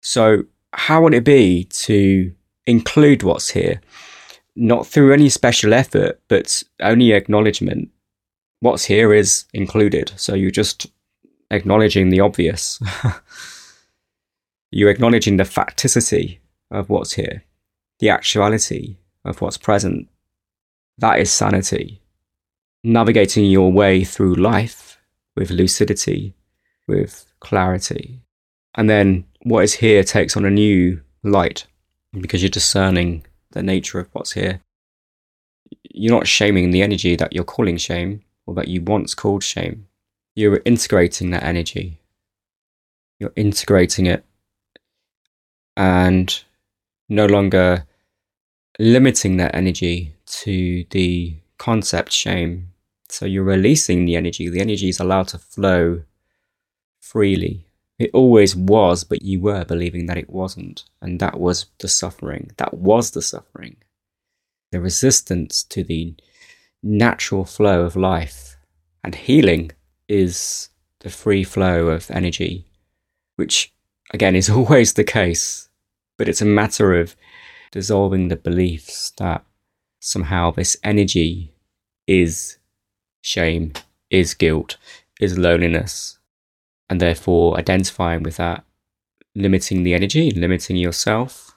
So, 0.00 0.44
how 0.78 1.02
would 1.02 1.14
it 1.14 1.24
be 1.24 1.64
to 1.64 2.32
include 2.66 3.22
what's 3.22 3.50
here? 3.50 3.80
Not 4.56 4.86
through 4.86 5.12
any 5.12 5.28
special 5.28 5.74
effort, 5.74 6.20
but 6.28 6.62
only 6.80 7.12
acknowledgement. 7.12 7.90
What's 8.60 8.84
here 8.84 9.12
is 9.12 9.44
included. 9.52 10.12
So, 10.16 10.34
you're 10.34 10.50
just 10.50 10.86
acknowledging 11.50 12.10
the 12.10 12.20
obvious. 12.20 12.80
you're 14.70 14.90
acknowledging 14.90 15.36
the 15.36 15.44
facticity 15.44 16.38
of 16.70 16.90
what's 16.90 17.12
here, 17.12 17.44
the 18.00 18.10
actuality 18.10 18.96
of 19.24 19.40
what's 19.40 19.58
present. 19.58 20.08
That 20.98 21.18
is 21.20 21.30
sanity. 21.30 22.00
Navigating 22.82 23.46
your 23.46 23.72
way 23.72 24.04
through 24.04 24.34
life 24.34 24.98
with 25.36 25.50
lucidity, 25.50 26.34
with 26.86 27.26
clarity. 27.40 28.20
And 28.74 28.90
then 28.90 29.24
what 29.44 29.62
is 29.62 29.74
here 29.74 30.02
takes 30.02 30.36
on 30.36 30.44
a 30.44 30.50
new 30.50 31.00
light 31.22 31.66
because 32.12 32.42
you're 32.42 32.50
discerning 32.50 33.24
the 33.52 33.62
nature 33.62 34.00
of 34.00 34.08
what's 34.12 34.32
here. 34.32 34.60
You're 35.90 36.14
not 36.14 36.26
shaming 36.26 36.70
the 36.70 36.82
energy 36.82 37.14
that 37.16 37.32
you're 37.32 37.44
calling 37.44 37.76
shame 37.76 38.22
or 38.46 38.54
that 38.54 38.68
you 38.68 38.80
once 38.80 39.14
called 39.14 39.44
shame. 39.44 39.86
You're 40.34 40.60
integrating 40.64 41.30
that 41.30 41.44
energy. 41.44 42.00
You're 43.20 43.32
integrating 43.36 44.06
it 44.06 44.24
and 45.76 46.42
no 47.08 47.26
longer 47.26 47.86
limiting 48.78 49.36
that 49.36 49.54
energy 49.54 50.14
to 50.26 50.84
the 50.90 51.36
concept 51.58 52.12
shame. 52.12 52.70
So 53.08 53.26
you're 53.26 53.44
releasing 53.44 54.06
the 54.06 54.16
energy. 54.16 54.48
The 54.48 54.60
energy 54.60 54.88
is 54.88 55.00
allowed 55.00 55.28
to 55.28 55.38
flow 55.38 56.02
freely. 57.00 57.66
It 57.98 58.10
always 58.12 58.56
was, 58.56 59.04
but 59.04 59.22
you 59.22 59.40
were 59.40 59.64
believing 59.64 60.06
that 60.06 60.18
it 60.18 60.30
wasn't. 60.30 60.84
And 61.00 61.20
that 61.20 61.38
was 61.38 61.66
the 61.78 61.88
suffering. 61.88 62.50
That 62.56 62.74
was 62.74 63.12
the 63.12 63.22
suffering. 63.22 63.76
The 64.72 64.80
resistance 64.80 65.62
to 65.64 65.84
the 65.84 66.14
natural 66.82 67.44
flow 67.44 67.82
of 67.82 67.96
life. 67.96 68.56
And 69.04 69.14
healing 69.14 69.70
is 70.08 70.70
the 71.00 71.10
free 71.10 71.44
flow 71.44 71.88
of 71.88 72.10
energy, 72.10 72.66
which 73.36 73.72
again 74.12 74.34
is 74.34 74.50
always 74.50 74.94
the 74.94 75.04
case. 75.04 75.68
But 76.18 76.28
it's 76.28 76.42
a 76.42 76.46
matter 76.46 76.98
of 76.98 77.14
dissolving 77.70 78.28
the 78.28 78.36
beliefs 78.36 79.12
that 79.18 79.44
somehow 80.00 80.50
this 80.50 80.76
energy 80.82 81.54
is 82.06 82.58
shame, 83.20 83.72
is 84.10 84.34
guilt, 84.34 84.76
is 85.20 85.38
loneliness, 85.38 86.18
and 86.94 87.00
therefore 87.00 87.58
identifying 87.58 88.22
with 88.22 88.36
that, 88.36 88.64
limiting 89.34 89.82
the 89.82 89.94
energy, 89.94 90.30
limiting 90.30 90.76
yourself, 90.76 91.56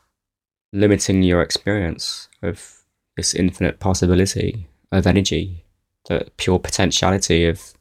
limiting 0.74 1.22
your 1.22 1.44
experience 1.44 2.28
of 2.42 2.80
this 3.16 3.36
infinite 3.36 3.80
possibility 3.80 4.68
of 4.92 5.06
energy, 5.06 5.64
the 6.10 6.26
pure 6.38 6.58
potentiality 6.58 7.46
of 7.46 7.76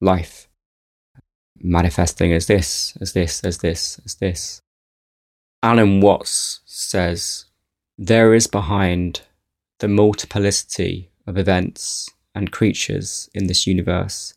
life, 0.00 0.48
manifesting 1.62 2.32
as 2.32 2.48
this, 2.48 2.98
as 3.00 3.12
this, 3.12 3.44
as 3.44 3.58
this, 3.58 4.00
as 4.04 4.16
this. 4.16 4.60
Alan 5.62 6.00
Watts 6.00 6.60
says, 6.64 7.44
There 7.96 8.34
is 8.34 8.48
behind 8.48 9.20
the 9.78 9.86
multiplicity 9.86 11.08
of 11.24 11.38
events 11.38 12.10
and 12.34 12.50
creatures 12.50 13.30
in 13.32 13.46
this 13.46 13.64
universe 13.64 14.34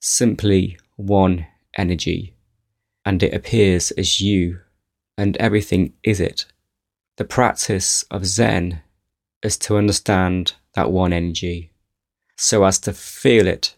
simply 0.00 0.76
one 0.96 1.46
energy, 1.80 2.34
and 3.04 3.22
it 3.22 3.34
appears 3.34 3.90
as 3.92 4.20
you, 4.20 4.60
and 5.16 5.36
everything 5.38 5.94
is 6.02 6.20
it. 6.20 6.44
The 7.16 7.24
practice 7.24 8.04
of 8.10 8.26
Zen 8.26 8.82
is 9.42 9.56
to 9.58 9.78
understand 9.78 10.54
that 10.74 10.92
one 10.92 11.12
energy, 11.12 11.72
so 12.36 12.64
as 12.64 12.78
to 12.80 12.92
feel 12.92 13.46
it 13.46 13.76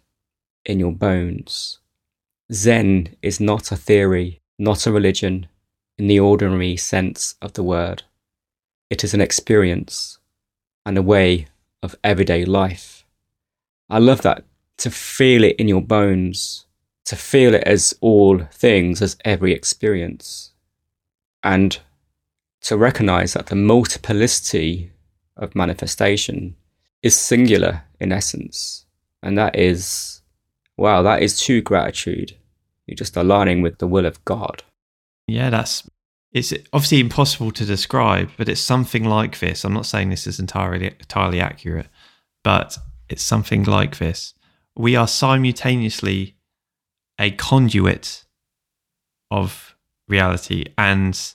in 0.64 0.80
your 0.80 0.92
bones. 0.92 1.78
Zen 2.52 3.16
is 3.22 3.40
not 3.40 3.72
a 3.72 3.76
theory, 3.76 4.42
not 4.58 4.86
a 4.86 4.92
religion, 4.92 5.46
in 5.98 6.08
the 6.08 6.20
ordinary 6.20 6.76
sense 6.76 7.36
of 7.40 7.52
the 7.52 7.62
word. 7.62 8.02
It 8.90 9.04
is 9.04 9.14
an 9.14 9.20
experience 9.20 10.18
and 10.84 10.98
a 10.98 11.02
way 11.02 11.46
of 11.82 11.96
everyday 12.02 12.44
life. 12.44 13.04
I 13.88 13.98
love 13.98 14.22
that 14.22 14.44
to 14.78 14.90
feel 14.90 15.44
it 15.44 15.56
in 15.56 15.68
your 15.68 15.80
bones 15.80 16.66
to 17.04 17.16
feel 17.16 17.54
it 17.54 17.64
as 17.64 17.94
all 18.00 18.38
things, 18.52 19.02
as 19.02 19.16
every 19.24 19.52
experience, 19.52 20.52
and 21.42 21.78
to 22.62 22.76
recognize 22.76 23.32
that 23.32 23.46
the 23.46 23.56
multiplicity 23.56 24.92
of 25.36 25.54
manifestation 25.54 26.54
is 27.02 27.16
singular 27.16 27.82
in 27.98 28.12
essence. 28.12 28.86
And 29.22 29.36
that 29.36 29.58
is, 29.58 30.22
wow, 30.76 31.02
that 31.02 31.22
is 31.22 31.40
true 31.40 31.60
gratitude. 31.60 32.36
You're 32.86 32.96
just 32.96 33.16
aligning 33.16 33.62
with 33.62 33.78
the 33.78 33.86
will 33.86 34.06
of 34.06 34.24
God. 34.24 34.62
Yeah, 35.26 35.50
that's 35.50 35.88
it's 36.32 36.54
obviously 36.72 37.00
impossible 37.00 37.50
to 37.52 37.64
describe, 37.66 38.30
but 38.38 38.48
it's 38.48 38.60
something 38.60 39.04
like 39.04 39.38
this. 39.38 39.64
I'm 39.64 39.74
not 39.74 39.86
saying 39.86 40.08
this 40.08 40.26
is 40.26 40.40
entirely 40.40 40.86
entirely 40.86 41.40
accurate, 41.40 41.88
but 42.42 42.78
it's 43.08 43.22
something 43.22 43.64
like 43.64 43.98
this. 43.98 44.34
We 44.74 44.96
are 44.96 45.06
simultaneously 45.06 46.36
a 47.18 47.30
conduit 47.32 48.24
of 49.30 49.76
reality 50.08 50.66
and 50.76 51.34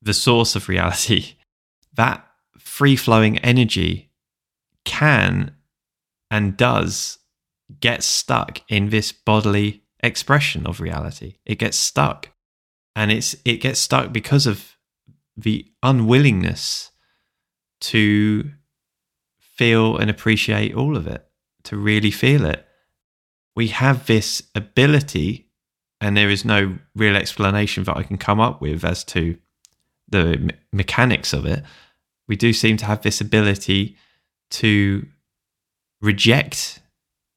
the 0.00 0.14
source 0.14 0.56
of 0.56 0.68
reality, 0.68 1.34
that 1.94 2.26
free 2.58 2.96
flowing 2.96 3.38
energy 3.38 4.10
can 4.84 5.54
and 6.30 6.56
does 6.56 7.18
get 7.80 8.02
stuck 8.02 8.60
in 8.68 8.90
this 8.90 9.12
bodily 9.12 9.82
expression 10.00 10.66
of 10.66 10.80
reality. 10.80 11.36
It 11.44 11.58
gets 11.58 11.76
stuck. 11.76 12.30
And 12.94 13.12
it's 13.12 13.36
it 13.44 13.58
gets 13.58 13.80
stuck 13.80 14.12
because 14.12 14.46
of 14.46 14.76
the 15.36 15.66
unwillingness 15.82 16.90
to 17.80 18.50
feel 19.38 19.96
and 19.96 20.10
appreciate 20.10 20.74
all 20.74 20.96
of 20.96 21.06
it, 21.06 21.24
to 21.64 21.76
really 21.76 22.10
feel 22.10 22.44
it 22.44 22.67
we 23.58 23.66
have 23.66 24.06
this 24.06 24.40
ability, 24.54 25.48
and 26.00 26.16
there 26.16 26.30
is 26.30 26.44
no 26.44 26.78
real 26.94 27.16
explanation 27.16 27.82
that 27.82 27.96
I 27.96 28.04
can 28.04 28.16
come 28.16 28.38
up 28.38 28.60
with 28.60 28.84
as 28.84 29.02
to 29.06 29.36
the 30.08 30.36
me- 30.36 30.54
mechanics 30.72 31.32
of 31.32 31.44
it. 31.44 31.64
We 32.28 32.36
do 32.36 32.52
seem 32.52 32.76
to 32.76 32.84
have 32.84 33.02
this 33.02 33.20
ability 33.20 33.96
to 34.50 35.08
reject 36.00 36.78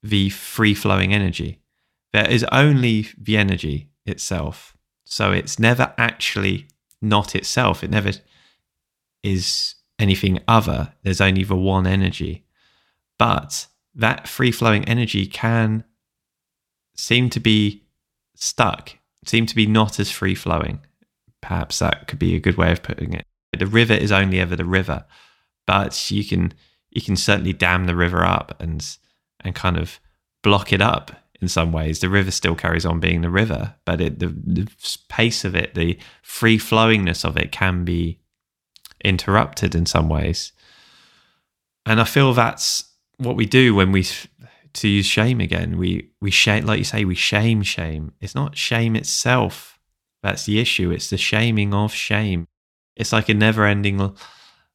the 0.03 0.29
free 0.29 0.75
flowing 0.75 1.11
energy. 1.11 1.59
There 2.13 2.29
is 2.29 2.45
only 2.51 3.07
the 3.17 3.35
energy 3.35 3.89
itself. 4.05 4.77
So 5.05 5.31
it's 5.31 5.57
never 5.57 5.91
actually 5.97 6.67
not 7.01 7.33
itself. 7.33 7.83
It 7.83 7.89
never 7.89 8.11
is 9.23 9.73
anything 9.97 10.37
other. 10.47 10.93
There's 11.01 11.19
only 11.19 11.45
the 11.45 11.55
one 11.55 11.87
energy. 11.87 12.45
But 13.17 13.65
that 13.95 14.27
free 14.27 14.51
flowing 14.51 14.85
energy 14.85 15.25
can 15.25 15.83
seem 17.01 17.31
to 17.31 17.39
be 17.39 17.83
stuck, 18.35 18.91
seem 19.25 19.47
to 19.47 19.55
be 19.55 19.65
not 19.65 19.99
as 19.99 20.11
free 20.11 20.35
flowing. 20.35 20.79
Perhaps 21.41 21.79
that 21.79 22.07
could 22.07 22.19
be 22.19 22.35
a 22.35 22.39
good 22.39 22.57
way 22.57 22.71
of 22.71 22.83
putting 22.83 23.13
it. 23.13 23.25
The 23.57 23.65
river 23.65 23.93
is 23.93 24.11
only 24.11 24.39
ever 24.39 24.55
the 24.55 24.65
river, 24.65 25.05
but 25.65 26.11
you 26.11 26.23
can 26.23 26.53
you 26.91 27.01
can 27.01 27.15
certainly 27.15 27.53
dam 27.53 27.85
the 27.85 27.95
river 27.95 28.23
up 28.23 28.55
and 28.59 28.97
and 29.43 29.55
kind 29.55 29.77
of 29.77 29.99
block 30.43 30.71
it 30.71 30.81
up 30.81 31.11
in 31.41 31.47
some 31.47 31.71
ways. 31.71 31.99
The 31.99 32.09
river 32.09 32.29
still 32.29 32.55
carries 32.55 32.85
on 32.85 32.99
being 32.99 33.21
the 33.21 33.29
river, 33.29 33.75
but 33.83 33.99
it, 33.99 34.19
the, 34.19 34.27
the 34.27 34.67
pace 35.09 35.43
of 35.43 35.55
it, 35.55 35.73
the 35.73 35.97
free 36.21 36.59
flowingness 36.59 37.25
of 37.25 37.35
it 37.35 37.51
can 37.51 37.83
be 37.83 38.19
interrupted 39.03 39.73
in 39.73 39.87
some 39.87 40.07
ways. 40.07 40.51
And 41.85 41.99
I 41.99 42.03
feel 42.03 42.33
that's 42.33 42.85
what 43.17 43.35
we 43.35 43.47
do 43.47 43.73
when 43.73 43.91
we, 43.91 44.05
to 44.73 44.87
use 44.87 45.05
shame 45.05 45.41
again, 45.41 45.77
we, 45.77 46.11
we 46.21 46.31
shame, 46.31 46.65
like 46.65 46.79
you 46.79 46.83
say, 46.83 47.05
we 47.05 47.15
shame 47.15 47.61
shame. 47.63 48.13
It's 48.21 48.35
not 48.35 48.57
shame 48.57 48.95
itself. 48.95 49.79
That's 50.23 50.45
the 50.45 50.59
issue. 50.59 50.91
It's 50.91 51.09
the 51.09 51.17
shaming 51.17 51.73
of 51.73 51.93
shame. 51.93 52.47
It's 52.95 53.11
like 53.11 53.29
a 53.29 53.33
never 53.33 53.65
ending 53.65 54.15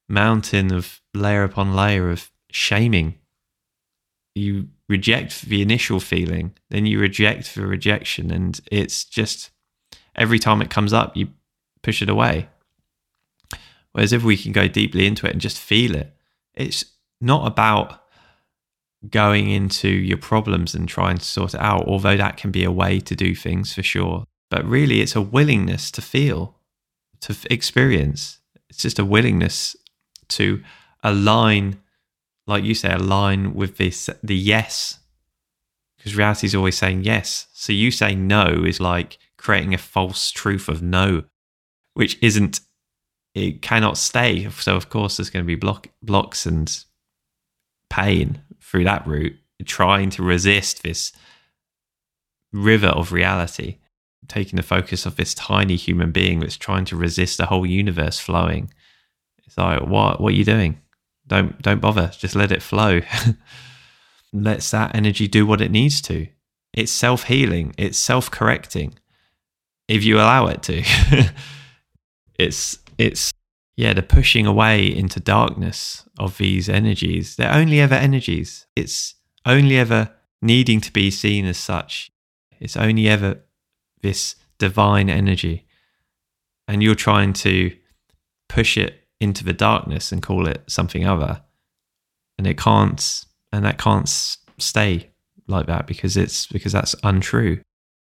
mountain 0.09 0.73
of 0.73 1.01
layer 1.15 1.45
upon 1.45 1.75
layer 1.75 2.11
of 2.11 2.31
shaming. 2.51 3.19
You 4.35 4.69
reject 4.89 5.43
the 5.43 5.63
initial 5.63 6.01
feeling, 6.01 6.55
then 6.71 6.87
you 6.87 7.01
reject 7.01 7.55
the 7.55 7.67
rejection. 7.67 8.31
And 8.31 8.61
it's 8.71 9.05
just 9.05 9.51
every 10.15 10.39
time 10.39 10.63
it 10.63 10.71
comes 10.71 10.93
up, 10.93 11.17
you 11.17 11.29
push 11.83 12.03
it 12.03 12.11
away. 12.11 12.49
Whereas 13.93 14.13
if 14.13 14.23
we 14.23 14.37
can 14.37 14.53
go 14.53 14.69
deeply 14.69 15.07
into 15.07 15.27
it 15.27 15.33
and 15.33 15.41
just 15.41 15.59
feel 15.59 15.95
it, 15.95 16.13
it's 16.55 16.85
not 17.21 17.47
about 17.47 18.03
going 19.11 19.51
into 19.51 19.89
your 19.89 20.19
problems 20.19 20.75
and 20.75 20.89
trying 20.89 21.19
to 21.19 21.25
sort 21.25 21.55
it 21.55 21.61
out, 21.61 21.87
although 21.87 22.17
that 22.17 22.37
can 22.37 22.51
be 22.51 22.65
a 22.65 22.71
way 22.71 23.01
to 23.01 23.15
do 23.15 23.35
things 23.35 23.73
for 23.73 23.83
sure. 23.83 24.25
But 24.51 24.65
really, 24.65 25.01
it's 25.01 25.17
a 25.17 25.21
willingness 25.21 25.91
to 25.93 26.03
feel, 26.03 26.57
to 27.21 27.37
experience. 27.51 28.39
It's 28.69 28.79
just 28.79 28.99
a 28.99 29.05
willingness 29.05 29.77
to 30.29 30.63
align 31.03 31.79
like 32.47 32.65
you 32.65 32.75
say, 32.75 32.93
align 32.93 33.55
with 33.55 33.77
this 33.77 34.09
the 34.23 34.37
yes. 34.37 35.01
Because 35.97 36.17
reality 36.17 36.47
is 36.47 36.55
always 36.55 36.79
saying 36.79 37.05
yes. 37.05 37.49
So 37.53 37.73
you 37.73 37.91
saying 37.91 38.27
no 38.27 38.65
is 38.65 38.81
like 38.81 39.19
creating 39.37 39.75
a 39.75 39.79
false 39.79 40.31
truth 40.31 40.69
of 40.69 40.83
no, 40.83 41.25
which 41.95 42.19
isn't 42.23 42.61
it 43.35 43.63
cannot 43.63 43.99
stay. 43.99 44.49
So 44.51 44.77
of 44.77 44.89
course 44.89 45.17
there's 45.17 45.31
going 45.31 45.45
to 45.45 45.47
be 45.47 45.57
block 45.57 45.89
blocks 46.03 46.47
and 46.47 46.85
pain 47.91 48.43
through 48.67 48.85
that 48.85 49.07
route, 49.07 49.37
trying 49.65 50.11
to 50.11 50.23
resist 50.23 50.83
this 50.83 51.13
river 52.53 52.89
of 52.89 53.13
reality, 53.13 53.79
taking 54.29 54.57
the 54.57 54.63
focus 54.63 55.07
of 55.07 55.17
this 55.17 55.35
tiny 55.35 55.77
human 55.77 56.11
being 56.11 56.41
that's 56.41 56.57
trying 56.57 56.85
to 56.87 56.97
resist 56.97 57.39
the 57.39 57.47
whole 57.47 57.65
universe 57.65 58.19
flowing. 58.19 58.73
It's 59.45 59.57
like, 59.57 59.83
what 59.83 60.21
what 60.21 60.33
are 60.33 60.37
you 60.37 60.45
doing? 60.45 60.81
Don't 61.27 61.61
don't 61.63 61.81
bother. 61.81 62.11
Just 62.19 62.35
let 62.35 62.53
it 62.53 62.63
flow. 62.63 63.01
Lets 64.33 64.71
that 64.73 64.95
energy 64.95 65.29
do 65.29 65.47
what 65.47 65.61
it 65.61 65.71
needs 65.71 66.01
to. 66.03 66.27
It's 66.73 66.93
self 66.93 67.25
healing. 67.25 67.75
It's 67.79 67.99
self 67.99 68.31
correcting. 68.31 68.99
If 69.89 70.03
you 70.05 70.17
allow 70.17 70.49
it 70.49 70.63
to. 70.65 70.83
it's 72.39 72.79
it's 72.99 73.33
yeah 73.77 73.93
the 73.93 74.03
pushing 74.03 74.47
away 74.47 74.87
into 74.87 75.21
darkness 75.21 76.09
of 76.19 76.39
these 76.39 76.69
energies. 76.69 77.37
They're 77.37 77.53
only 77.53 77.81
ever 77.81 77.95
energies. 77.95 78.67
It's 78.75 79.15
only 79.45 79.77
ever 79.77 80.11
needing 80.43 80.81
to 80.81 80.93
be 80.93 81.11
seen 81.11 81.47
as 81.47 81.59
such. 81.59 82.11
It's 82.61 82.77
only 82.77 83.09
ever 83.09 83.43
this 84.03 84.37
divine 84.59 85.11
energy. 85.11 85.67
And 86.69 86.83
you're 86.83 86.95
trying 86.95 87.33
to 87.35 87.73
push 88.49 88.77
it 88.77 89.07
into 89.21 89.45
the 89.45 89.53
darkness 89.53 90.13
and 90.13 90.23
call 90.23 90.47
it 90.47 90.63
something 90.67 91.07
other 91.07 91.43
and 92.39 92.47
it 92.47 92.59
can't 92.59 93.25
and 93.53 93.65
that 93.65 93.79
can't 93.79 94.09
stay 94.59 95.11
like 95.49 95.67
that 95.67 95.87
because 95.87 96.17
it's 96.17 96.47
because 96.47 96.73
that's 96.73 96.95
untrue 97.03 97.61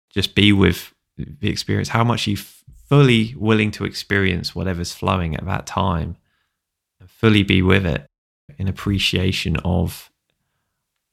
just 0.09 0.35
be 0.35 0.53
with 0.53 0.93
the 1.17 1.49
experience 1.49 1.89
how 1.89 2.03
much 2.03 2.27
you 2.27 2.37
fully 2.91 3.33
willing 3.37 3.71
to 3.71 3.85
experience 3.85 4.53
whatever's 4.53 4.91
flowing 4.91 5.33
at 5.33 5.45
that 5.45 5.65
time 5.65 6.17
and 6.99 7.09
fully 7.09 7.41
be 7.41 7.61
with 7.61 7.85
it 7.85 8.05
in 8.57 8.67
appreciation 8.67 9.55
of 9.63 10.11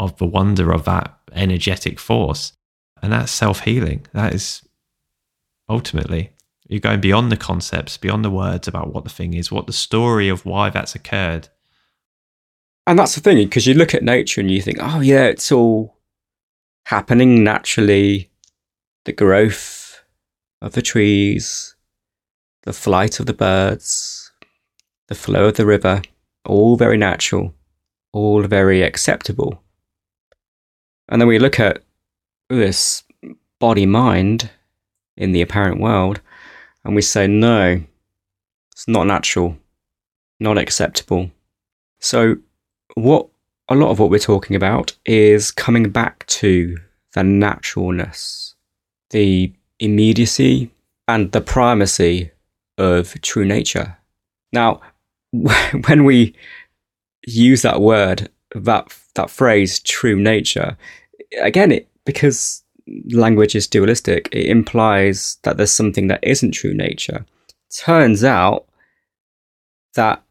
of 0.01 0.17
the 0.19 0.27
wonder 0.27 0.73
of 0.73 0.85
that 0.85 1.17
energetic 1.33 2.01
force 2.01 2.53
and 3.01 3.13
that's 3.13 3.31
self-healing 3.31 4.05
that 4.13 4.35
is 4.35 4.63
ultimately 5.69 6.33
you're 6.69 6.81
going 6.81 7.01
beyond 7.01 7.33
the 7.33 7.37
concepts, 7.37 7.97
beyond 7.97 8.25
the 8.25 8.31
words 8.31 8.69
about 8.69 8.93
what 8.93 9.05
the 9.05 9.11
thing 9.11 9.33
is, 9.33 9.51
what 9.51 9.67
the 9.67 9.73
story 9.73 10.29
of 10.29 10.45
why 10.45 10.69
that's 10.69 10.95
occurred. 10.95 11.49
And 12.87 12.99
that's 12.99 13.15
the 13.15 13.23
thing, 13.23 13.39
because 13.39 13.67
you 13.67 13.73
look 13.73 13.95
at 13.95 14.03
nature 14.03 14.43
and 14.43 14.51
you 14.51 14.61
think, 14.61 14.77
oh, 14.81 15.01
yeah, 15.01 15.25
it's 15.25 15.51
all 15.51 15.97
happening 16.85 17.43
naturally. 17.43 18.31
The 19.07 19.13
growth 19.13 19.78
of 20.61 20.73
the 20.73 20.83
trees, 20.83 21.75
the 22.63 22.73
flight 22.73 23.21
of 23.21 23.27
the 23.27 23.35
birds, 23.35 24.33
the 25.09 25.15
flow 25.15 25.47
of 25.47 25.57
the 25.57 25.67
river, 25.67 26.03
all 26.45 26.77
very 26.77 26.97
natural, 26.97 27.55
all 28.13 28.43
very 28.43 28.83
acceptable. 28.83 29.63
And 31.09 31.21
then 31.21 31.29
we 31.29 31.39
look 31.39 31.59
at 31.59 31.83
this 32.49 33.03
body 33.59 33.87
mind 33.87 34.51
in 35.17 35.33
the 35.33 35.43
apparent 35.43 35.81
world, 35.81 36.21
and 36.85 36.95
we 36.95 37.03
say, 37.03 37.27
no, 37.27 37.83
it's 38.73 38.89
not 38.89 39.07
natural, 39.07 39.57
not 40.39 40.59
acceptable. 40.59 41.31
So, 42.01 42.37
what 42.95 43.29
a 43.69 43.75
lot 43.75 43.91
of 43.91 43.99
what 43.99 44.11
we're 44.11 44.19
talking 44.19 44.57
about 44.57 44.97
is 45.05 45.51
coming 45.51 45.91
back 45.91 46.25
to 46.27 46.77
the 47.15 47.23
naturalness, 47.23 48.55
the 49.11 49.53
immediacy, 49.81 50.71
and 51.07 51.33
the 51.33 51.41
primacy 51.41 52.31
of 52.77 53.21
true 53.23 53.45
nature. 53.45 53.97
Now, 54.53 54.81
when 55.33 56.05
we 56.05 56.35
use 57.27 57.63
that 57.63 57.81
word, 57.81 58.29
that 58.55 58.97
that 59.15 59.31
phrase, 59.31 59.81
true 59.81 60.17
nature, 60.17 60.77
again, 61.41 61.73
it 61.73 61.89
because 62.05 62.63
language 63.11 63.55
is 63.55 63.67
dualistic, 63.67 64.29
it 64.33 64.47
implies 64.47 65.37
that 65.43 65.57
there's 65.57 65.73
something 65.73 66.09
that 66.09 66.21
isn't 66.23 66.53
true 66.53 66.75
nature. 66.75 67.27
Turns 67.71 68.25
out 68.25 68.67
that 69.95 70.23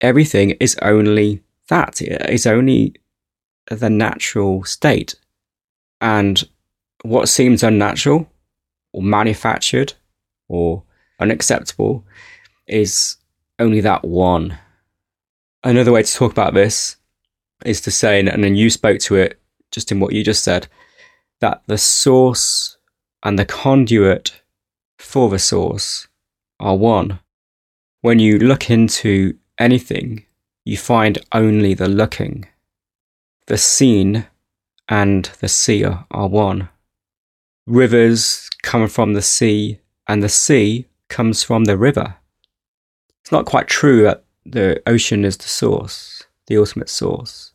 everything 0.00 0.52
is 0.60 0.76
only 0.80 1.42
that, 1.68 2.00
it's 2.00 2.46
only 2.46 2.94
the 3.70 3.90
natural 3.90 4.64
state. 4.64 5.14
And 6.00 6.42
what 7.02 7.28
seems 7.28 7.62
unnatural 7.62 8.28
or 8.94 9.02
manufactured 9.02 9.92
or 10.48 10.82
unacceptable 11.20 12.04
is 12.66 13.16
only 13.58 13.80
that 13.80 14.04
one. 14.04 14.56
Another 15.62 15.92
way 15.92 16.02
to 16.02 16.14
talk 16.14 16.32
about 16.32 16.54
this 16.54 16.96
is 17.64 17.80
to 17.82 17.90
say, 17.90 18.20
and 18.20 18.44
then 18.44 18.54
you 18.54 18.70
spoke 18.70 19.00
to 19.00 19.16
it 19.16 19.40
just 19.70 19.90
in 19.90 19.98
what 19.98 20.12
you 20.12 20.22
just 20.22 20.44
said, 20.44 20.68
that 21.40 21.62
the 21.66 21.78
source 21.78 22.76
and 23.22 23.38
the 23.38 23.44
conduit 23.44 24.42
for 24.98 25.28
the 25.28 25.38
source 25.38 26.06
are 26.60 26.76
one. 26.76 27.18
When 28.00 28.18
you 28.18 28.38
look 28.38 28.70
into 28.70 29.36
anything, 29.58 30.26
you 30.64 30.76
find 30.76 31.18
only 31.32 31.74
the 31.74 31.88
looking. 31.88 32.46
The 33.46 33.58
seen 33.58 34.26
and 34.88 35.24
the 35.40 35.48
seer 35.48 36.04
are 36.10 36.28
one. 36.28 36.68
Rivers 37.66 38.50
come 38.62 38.88
from 38.88 39.14
the 39.14 39.22
sea, 39.22 39.80
and 40.06 40.22
the 40.22 40.28
sea 40.28 40.86
comes 41.08 41.42
from 41.42 41.64
the 41.64 41.78
river. 41.78 42.16
It's 43.22 43.32
not 43.32 43.46
quite 43.46 43.68
true 43.68 44.02
that 44.02 44.24
the 44.44 44.82
ocean 44.86 45.24
is 45.24 45.36
the 45.36 45.48
source, 45.48 46.24
the 46.46 46.58
ultimate 46.58 46.90
source 46.90 47.54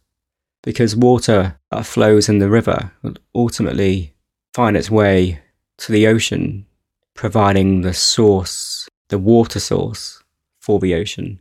because 0.63 0.95
water 0.95 1.57
that 1.71 1.85
flows 1.85 2.29
in 2.29 2.39
the 2.39 2.49
river 2.49 2.91
will 3.01 3.15
ultimately 3.33 4.13
find 4.53 4.75
its 4.75 4.91
way 4.91 5.39
to 5.77 5.91
the 5.91 6.07
ocean, 6.07 6.65
providing 7.13 7.81
the 7.81 7.93
source, 7.93 8.89
the 9.07 9.17
water 9.17 9.59
source 9.59 10.21
for 10.59 10.79
the 10.79 10.93
ocean. 10.93 11.39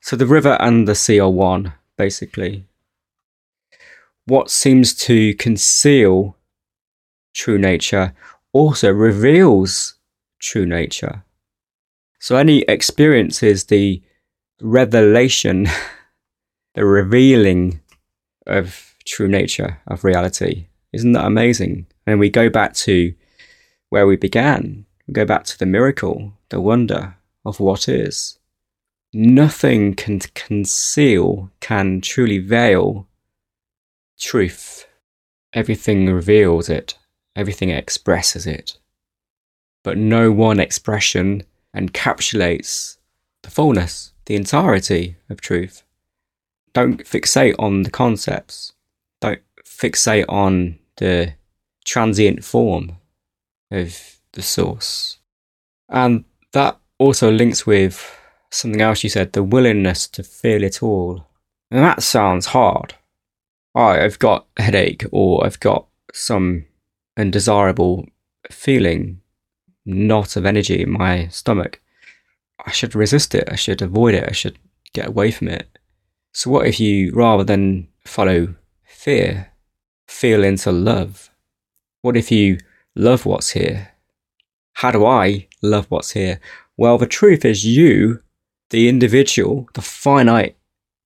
So 0.00 0.16
the 0.16 0.26
river 0.26 0.56
and 0.60 0.86
the 0.86 0.94
sea 0.94 1.18
are 1.20 1.30
one, 1.30 1.72
basically. 1.96 2.64
What 4.26 4.50
seems 4.50 4.94
to 5.06 5.34
conceal 5.34 6.36
true 7.38 7.56
nature 7.56 8.12
also 8.52 8.90
reveals 8.90 9.94
true 10.40 10.66
nature. 10.66 11.24
So 12.18 12.36
any 12.36 12.62
experience 12.62 13.44
is 13.44 13.66
the 13.66 14.02
revelation, 14.60 15.68
the 16.74 16.84
revealing 16.84 17.80
of 18.46 18.96
true 19.06 19.28
nature 19.28 19.80
of 19.86 20.02
reality. 20.02 20.66
Isn't 20.92 21.12
that 21.12 21.26
amazing? 21.26 21.86
And 22.06 22.18
we 22.18 22.28
go 22.28 22.50
back 22.50 22.74
to 22.86 23.14
where 23.90 24.06
we 24.06 24.16
began. 24.16 24.84
We 25.06 25.14
go 25.14 25.24
back 25.24 25.44
to 25.44 25.58
the 25.58 25.66
miracle, 25.66 26.32
the 26.48 26.60
wonder 26.60 27.14
of 27.44 27.60
what 27.60 27.88
is. 27.88 28.38
Nothing 29.12 29.94
can 29.94 30.18
conceal, 30.34 31.50
can 31.60 32.00
truly 32.00 32.38
veil 32.38 33.06
truth. 34.18 34.86
Everything 35.52 36.12
reveals 36.12 36.68
it, 36.68 36.98
everything 37.36 37.70
expresses 37.70 38.46
it. 38.46 38.78
But 39.84 39.96
no 39.96 40.32
one 40.32 40.60
expression 40.60 41.44
encapsulates 41.74 42.98
the 43.42 43.50
fullness, 43.50 44.12
the 44.26 44.34
entirety 44.34 45.16
of 45.30 45.40
truth. 45.40 45.82
Don't 46.72 47.04
fixate 47.04 47.54
on 47.58 47.82
the 47.82 47.90
concepts. 47.90 48.72
Don't 49.20 49.40
fixate 49.64 50.26
on 50.28 50.78
the 50.96 51.34
transient 51.84 52.44
form 52.44 52.96
of 53.70 54.18
the 54.32 54.42
source. 54.42 55.18
And 55.88 56.24
that 56.52 56.78
also 56.98 57.30
links 57.30 57.66
with 57.66 58.14
something 58.50 58.80
else 58.80 59.02
you 59.02 59.10
said 59.10 59.32
the 59.32 59.42
willingness 59.42 60.06
to 60.08 60.22
feel 60.22 60.62
it 60.62 60.82
all. 60.82 61.26
And 61.70 61.84
that 61.84 62.02
sounds 62.02 62.46
hard. 62.46 62.94
Oh, 63.74 63.88
I've 63.88 64.18
got 64.18 64.46
a 64.56 64.62
headache 64.62 65.04
or 65.12 65.44
I've 65.44 65.60
got 65.60 65.86
some 66.12 66.64
undesirable 67.18 68.06
feeling, 68.50 69.20
knot 69.84 70.36
of 70.36 70.46
energy 70.46 70.82
in 70.82 70.90
my 70.90 71.28
stomach. 71.28 71.80
I 72.64 72.70
should 72.70 72.94
resist 72.94 73.34
it. 73.34 73.48
I 73.50 73.56
should 73.56 73.82
avoid 73.82 74.14
it. 74.14 74.28
I 74.28 74.32
should 74.32 74.58
get 74.92 75.08
away 75.08 75.30
from 75.30 75.48
it. 75.48 75.78
So, 76.32 76.50
what 76.50 76.66
if 76.66 76.78
you, 76.78 77.12
rather 77.12 77.44
than 77.44 77.88
follow 78.04 78.54
fear, 78.84 79.52
feel 80.06 80.44
into 80.44 80.70
love? 80.72 81.30
What 82.02 82.16
if 82.16 82.30
you 82.30 82.58
love 82.94 83.26
what's 83.26 83.50
here? 83.50 83.92
How 84.74 84.90
do 84.90 85.04
I 85.04 85.48
love 85.62 85.86
what's 85.88 86.12
here? 86.12 86.40
Well, 86.76 86.98
the 86.98 87.06
truth 87.06 87.44
is, 87.44 87.64
you, 87.64 88.22
the 88.70 88.88
individual, 88.88 89.68
the 89.74 89.82
finite 89.82 90.56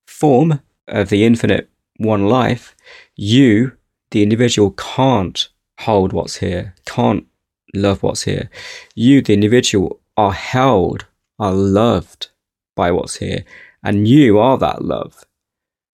form 0.05 0.61
of 0.87 1.09
the 1.09 1.25
infinite 1.25 1.69
one 1.97 2.27
life, 2.27 2.75
you, 3.15 3.73
the 4.11 4.21
individual, 4.21 4.71
can't 4.71 5.49
hold 5.79 6.13
what's 6.13 6.37
here, 6.37 6.75
can't 6.85 7.25
love 7.73 8.03
what's 8.03 8.23
here. 8.23 8.49
You, 8.95 9.21
the 9.21 9.33
individual, 9.33 9.99
are 10.15 10.33
held, 10.33 11.05
are 11.39 11.53
loved 11.53 12.29
by 12.75 12.91
what's 12.91 13.17
here, 13.17 13.45
and 13.83 14.07
you 14.07 14.39
are 14.39 14.57
that 14.57 14.83
love. 14.83 15.25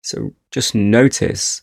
So 0.01 0.33
just 0.51 0.75
notice 0.75 1.61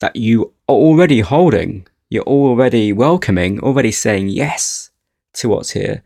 that 0.00 0.16
you 0.16 0.52
are 0.68 0.74
already 0.74 1.20
holding, 1.20 1.86
you're 2.10 2.22
already 2.24 2.92
welcoming, 2.92 3.60
already 3.60 3.92
saying 3.92 4.28
yes 4.28 4.90
to 5.34 5.48
what's 5.48 5.70
here, 5.70 6.02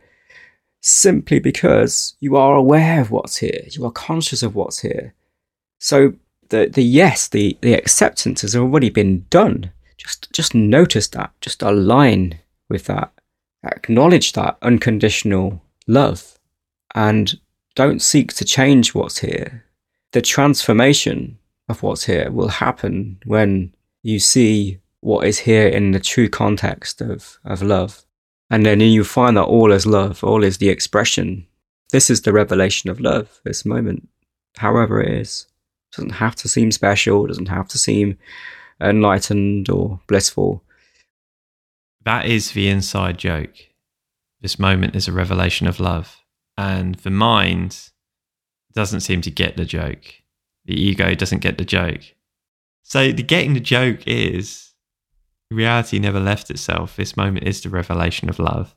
simply 0.80 1.38
because 1.38 2.14
you 2.20 2.36
are 2.36 2.54
aware 2.54 3.00
of 3.00 3.10
what's 3.10 3.36
here, 3.36 3.62
you 3.70 3.84
are 3.84 3.92
conscious 3.92 4.42
of 4.42 4.54
what's 4.54 4.80
here. 4.80 5.14
So 5.78 6.14
the, 6.48 6.68
the 6.72 6.82
yes, 6.82 7.28
the, 7.28 7.56
the 7.60 7.74
acceptance 7.74 8.42
has 8.42 8.56
already 8.56 8.90
been 8.90 9.26
done. 9.30 9.72
Just 10.02 10.32
just 10.32 10.54
notice 10.54 11.08
that, 11.08 11.32
just 11.40 11.62
align 11.62 12.38
with 12.68 12.86
that, 12.86 13.12
acknowledge 13.64 14.32
that 14.32 14.58
unconditional 14.62 15.62
love, 15.86 16.38
and 16.94 17.38
don't 17.74 18.02
seek 18.02 18.32
to 18.34 18.44
change 18.44 18.94
what's 18.94 19.18
here. 19.18 19.64
The 20.10 20.22
transformation 20.22 21.38
of 21.68 21.82
what's 21.82 22.04
here 22.04 22.30
will 22.30 22.48
happen 22.48 23.18
when 23.24 23.72
you 24.02 24.18
see 24.18 24.80
what 25.00 25.26
is 25.26 25.38
here 25.38 25.68
in 25.68 25.92
the 25.92 26.00
true 26.00 26.28
context 26.28 27.00
of, 27.00 27.38
of 27.44 27.62
love. 27.62 28.04
And 28.50 28.66
then 28.66 28.80
you 28.80 29.04
find 29.04 29.36
that 29.36 29.44
all 29.44 29.72
is 29.72 29.86
love, 29.86 30.22
all 30.22 30.44
is 30.44 30.58
the 30.58 30.68
expression. 30.68 31.46
This 31.90 32.10
is 32.10 32.22
the 32.22 32.32
revelation 32.32 32.90
of 32.90 33.00
love, 33.00 33.40
this 33.44 33.64
moment, 33.64 34.08
however 34.56 35.02
it 35.02 35.20
is. 35.20 35.46
It 35.92 35.96
doesn't 35.96 36.10
have 36.10 36.36
to 36.36 36.48
seem 36.48 36.70
special, 36.70 37.26
doesn't 37.26 37.48
have 37.48 37.68
to 37.68 37.78
seem 37.78 38.18
enlightened 38.82 39.68
or 39.70 40.00
blissful. 40.06 40.62
That 42.04 42.26
is 42.26 42.52
the 42.52 42.68
inside 42.68 43.18
joke. 43.18 43.54
This 44.40 44.58
moment 44.58 44.96
is 44.96 45.06
a 45.06 45.12
revelation 45.12 45.66
of 45.66 45.80
love. 45.80 46.20
And 46.56 46.96
the 46.96 47.10
mind 47.10 47.90
doesn't 48.74 49.00
seem 49.00 49.20
to 49.22 49.30
get 49.30 49.56
the 49.56 49.64
joke. 49.64 50.04
The 50.64 50.80
ego 50.80 51.14
doesn't 51.14 51.40
get 51.40 51.58
the 51.58 51.64
joke. 51.64 52.14
So 52.82 53.12
the 53.12 53.22
getting 53.22 53.54
the 53.54 53.60
joke 53.60 54.06
is 54.06 54.72
reality 55.50 55.98
never 55.98 56.20
left 56.20 56.50
itself. 56.50 56.96
This 56.96 57.16
moment 57.16 57.46
is 57.46 57.60
the 57.60 57.68
revelation 57.68 58.28
of 58.28 58.38
love. 58.38 58.74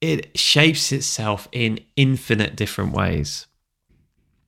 It 0.00 0.36
shapes 0.38 0.92
itself 0.92 1.48
in 1.52 1.80
infinite 1.96 2.56
different 2.56 2.92
ways. 2.92 3.46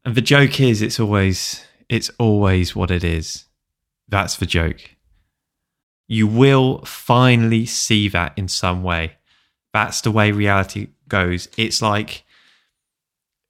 And 0.04 0.14
the 0.14 0.22
joke 0.22 0.60
is 0.60 0.82
it's 0.82 0.98
always 0.98 1.64
it's 1.88 2.10
always 2.18 2.74
what 2.74 2.90
it 2.90 3.04
is. 3.04 3.46
That's 4.12 4.36
the 4.36 4.46
joke. 4.46 4.90
You 6.06 6.26
will 6.26 6.84
finally 6.84 7.64
see 7.64 8.08
that 8.08 8.34
in 8.36 8.46
some 8.46 8.82
way. 8.82 9.14
That's 9.72 10.02
the 10.02 10.10
way 10.10 10.30
reality 10.32 10.88
goes. 11.08 11.48
It's 11.56 11.80
like 11.80 12.22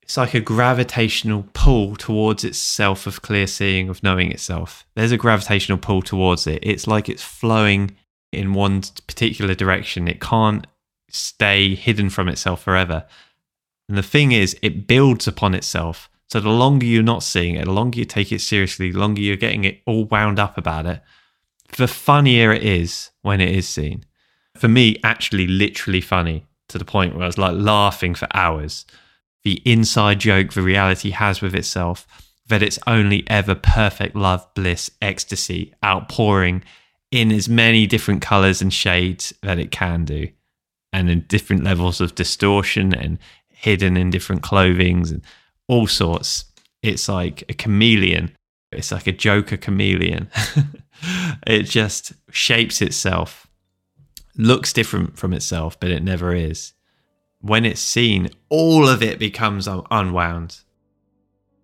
it's 0.03 0.17
like 0.17 0.35
a 0.35 0.41
gravitational 0.41 1.49
pull 1.53 1.97
towards 1.97 2.45
itself 2.45 3.09
of 3.09 3.23
clear 3.23 3.49
seeing, 3.49 3.89
of 3.89 4.05
knowing 4.05 4.31
itself. 4.31 4.87
There's 4.95 5.11
a 5.11 5.17
gravitational 5.17 5.79
pull 5.79 6.01
towards 6.01 6.47
it. 6.47 6.61
It's 6.63 6.87
like 6.87 7.09
it's 7.09 7.23
flowing 7.25 7.97
in 8.31 8.53
one 8.53 8.83
particular 9.09 9.57
direction. 9.57 10.07
It 10.07 10.21
can't 10.21 10.67
stay 11.09 11.75
hidden 11.75 12.09
from 12.09 12.29
itself 12.29 12.63
forever. 12.63 13.05
And 13.89 13.99
the 13.99 14.03
thing 14.03 14.31
is, 14.31 14.57
it 14.63 14.87
builds 14.87 15.27
upon 15.27 15.55
itself. 15.55 16.09
So 16.33 16.41
the 16.41 16.49
longer 16.49 16.87
you're 16.87 17.03
not 17.03 17.23
seeing 17.23 17.57
it, 17.57 17.67
the 17.67 17.73
longer 17.73 17.99
you 17.99 18.07
take 18.07 18.33
it 18.33 18.41
seriously, 18.41 18.91
the 18.91 18.99
longer 18.99 19.21
you're 19.21 19.37
getting 19.37 19.65
it 19.65 19.83
all 19.85 20.07
wound 20.07 20.39
up 20.39 20.57
about 20.57 20.87
it, 20.87 21.03
the 21.77 21.87
funnier 21.87 22.51
it 22.55 22.63
is 22.63 23.11
when 23.21 23.43
it 23.43 23.55
is 23.55 23.69
seen. 23.69 24.07
For 24.57 24.67
me, 24.67 24.97
actually, 25.05 25.47
literally 25.47 26.01
funny 26.01 26.47
to 26.69 26.79
the 26.79 26.87
point 26.87 27.15
where 27.15 27.25
I 27.25 27.27
was 27.27 27.37
like 27.37 27.55
laughing 27.55 28.15
for 28.15 28.29
hours 28.33 28.87
the 29.45 29.61
inside 29.67 30.21
joke 30.21 30.55
the 30.55 30.63
reality 30.63 31.11
has 31.11 31.43
with 31.43 31.55
itself 31.55 32.07
that 32.47 32.63
it's 32.63 32.79
only 32.87 33.29
ever 33.29 33.55
perfect 33.55 34.17
love, 34.17 34.47
bliss, 34.55 34.91
ecstasy, 35.03 35.75
outpouring 35.85 36.65
in 37.11 37.31
as 37.31 37.47
many 37.47 37.87
different 37.87 38.23
colors 38.23 38.63
and 38.63 38.73
shades 38.73 39.35
that 39.43 39.59
it 39.59 39.71
can 39.71 40.07
do, 40.07 40.29
and 40.95 41.11
in 41.11 41.27
different 41.29 41.63
levels 41.63 42.01
of 42.01 42.15
distortion 42.15 42.95
and 42.95 43.19
hidden 43.51 43.99
in 43.99 44.09
different 44.09 44.43
clothings 44.43 45.11
and 45.11 45.21
all 45.73 45.87
sorts. 45.87 46.45
It's 46.83 47.09
like 47.09 47.45
a 47.49 47.55
chameleon. 47.55 48.37
It's 48.71 48.93
like 48.93 49.07
a 49.07 49.13
Joker 49.13 49.57
chameleon. 49.57 50.29
it 51.47 51.65
just 51.65 52.13
shapes 52.31 52.81
itself, 52.81 53.47
looks 54.37 54.73
different 54.73 55.19
from 55.19 55.33
itself, 55.33 55.79
but 55.79 55.91
it 55.91 56.03
never 56.03 56.35
is 56.35 56.73
when 57.43 57.65
it's 57.65 57.81
seen, 57.81 58.31
all 58.49 58.89
of 58.89 59.03
it 59.03 59.19
becomes 59.19 59.69
un- 59.69 59.83
unwound. 59.91 60.61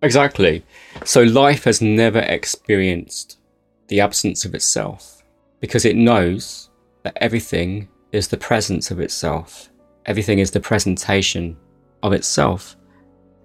Exactly. 0.02 0.64
So 1.04 1.22
life 1.22 1.64
has 1.64 1.80
never 1.80 2.18
experienced 2.18 3.38
the 3.86 4.00
absence 4.00 4.44
of 4.44 4.54
itself 4.54 5.22
because 5.60 5.84
it 5.84 5.96
knows 5.96 6.70
that 7.04 7.16
everything 7.20 7.88
is 8.12 8.28
the 8.28 8.36
presence 8.36 8.90
of 8.90 9.00
itself. 9.00 9.70
Everything 10.06 10.40
is 10.40 10.50
the 10.50 10.60
presentation 10.60 11.56
of 12.02 12.12
itself. 12.12 12.76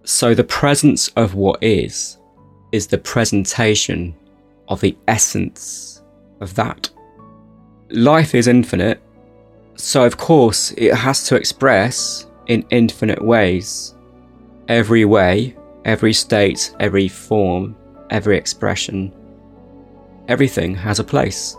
So 0.04 0.34
the 0.34 0.43
presence 0.43 1.10
of 1.10 1.36
what 1.36 1.62
is 1.64 2.18
is 2.72 2.88
the 2.88 2.97
presentation 2.97 4.16
of 4.68 4.82
the 4.82 4.97
essence 5.08 6.01
of 6.39 6.56
that. 6.56 6.89
Life 7.89 8.34
is 8.36 8.47
infinite 8.47 9.01
so, 9.76 10.06
of 10.06 10.18
course, 10.18 10.72
it 10.78 10.93
has 10.93 11.28
to 11.28 11.36
express 11.36 12.28
in 12.47 12.66
infinite 12.70 13.24
ways. 13.24 13.95
Every 14.68 15.04
way, 15.06 15.56
every 15.84 16.14
state, 16.14 16.74
every 16.80 17.08
form, 17.08 17.76
every 18.10 18.38
expression, 18.38 19.12
everything 20.28 20.76
has 20.76 20.99
a 20.99 21.04
place. 21.04 21.58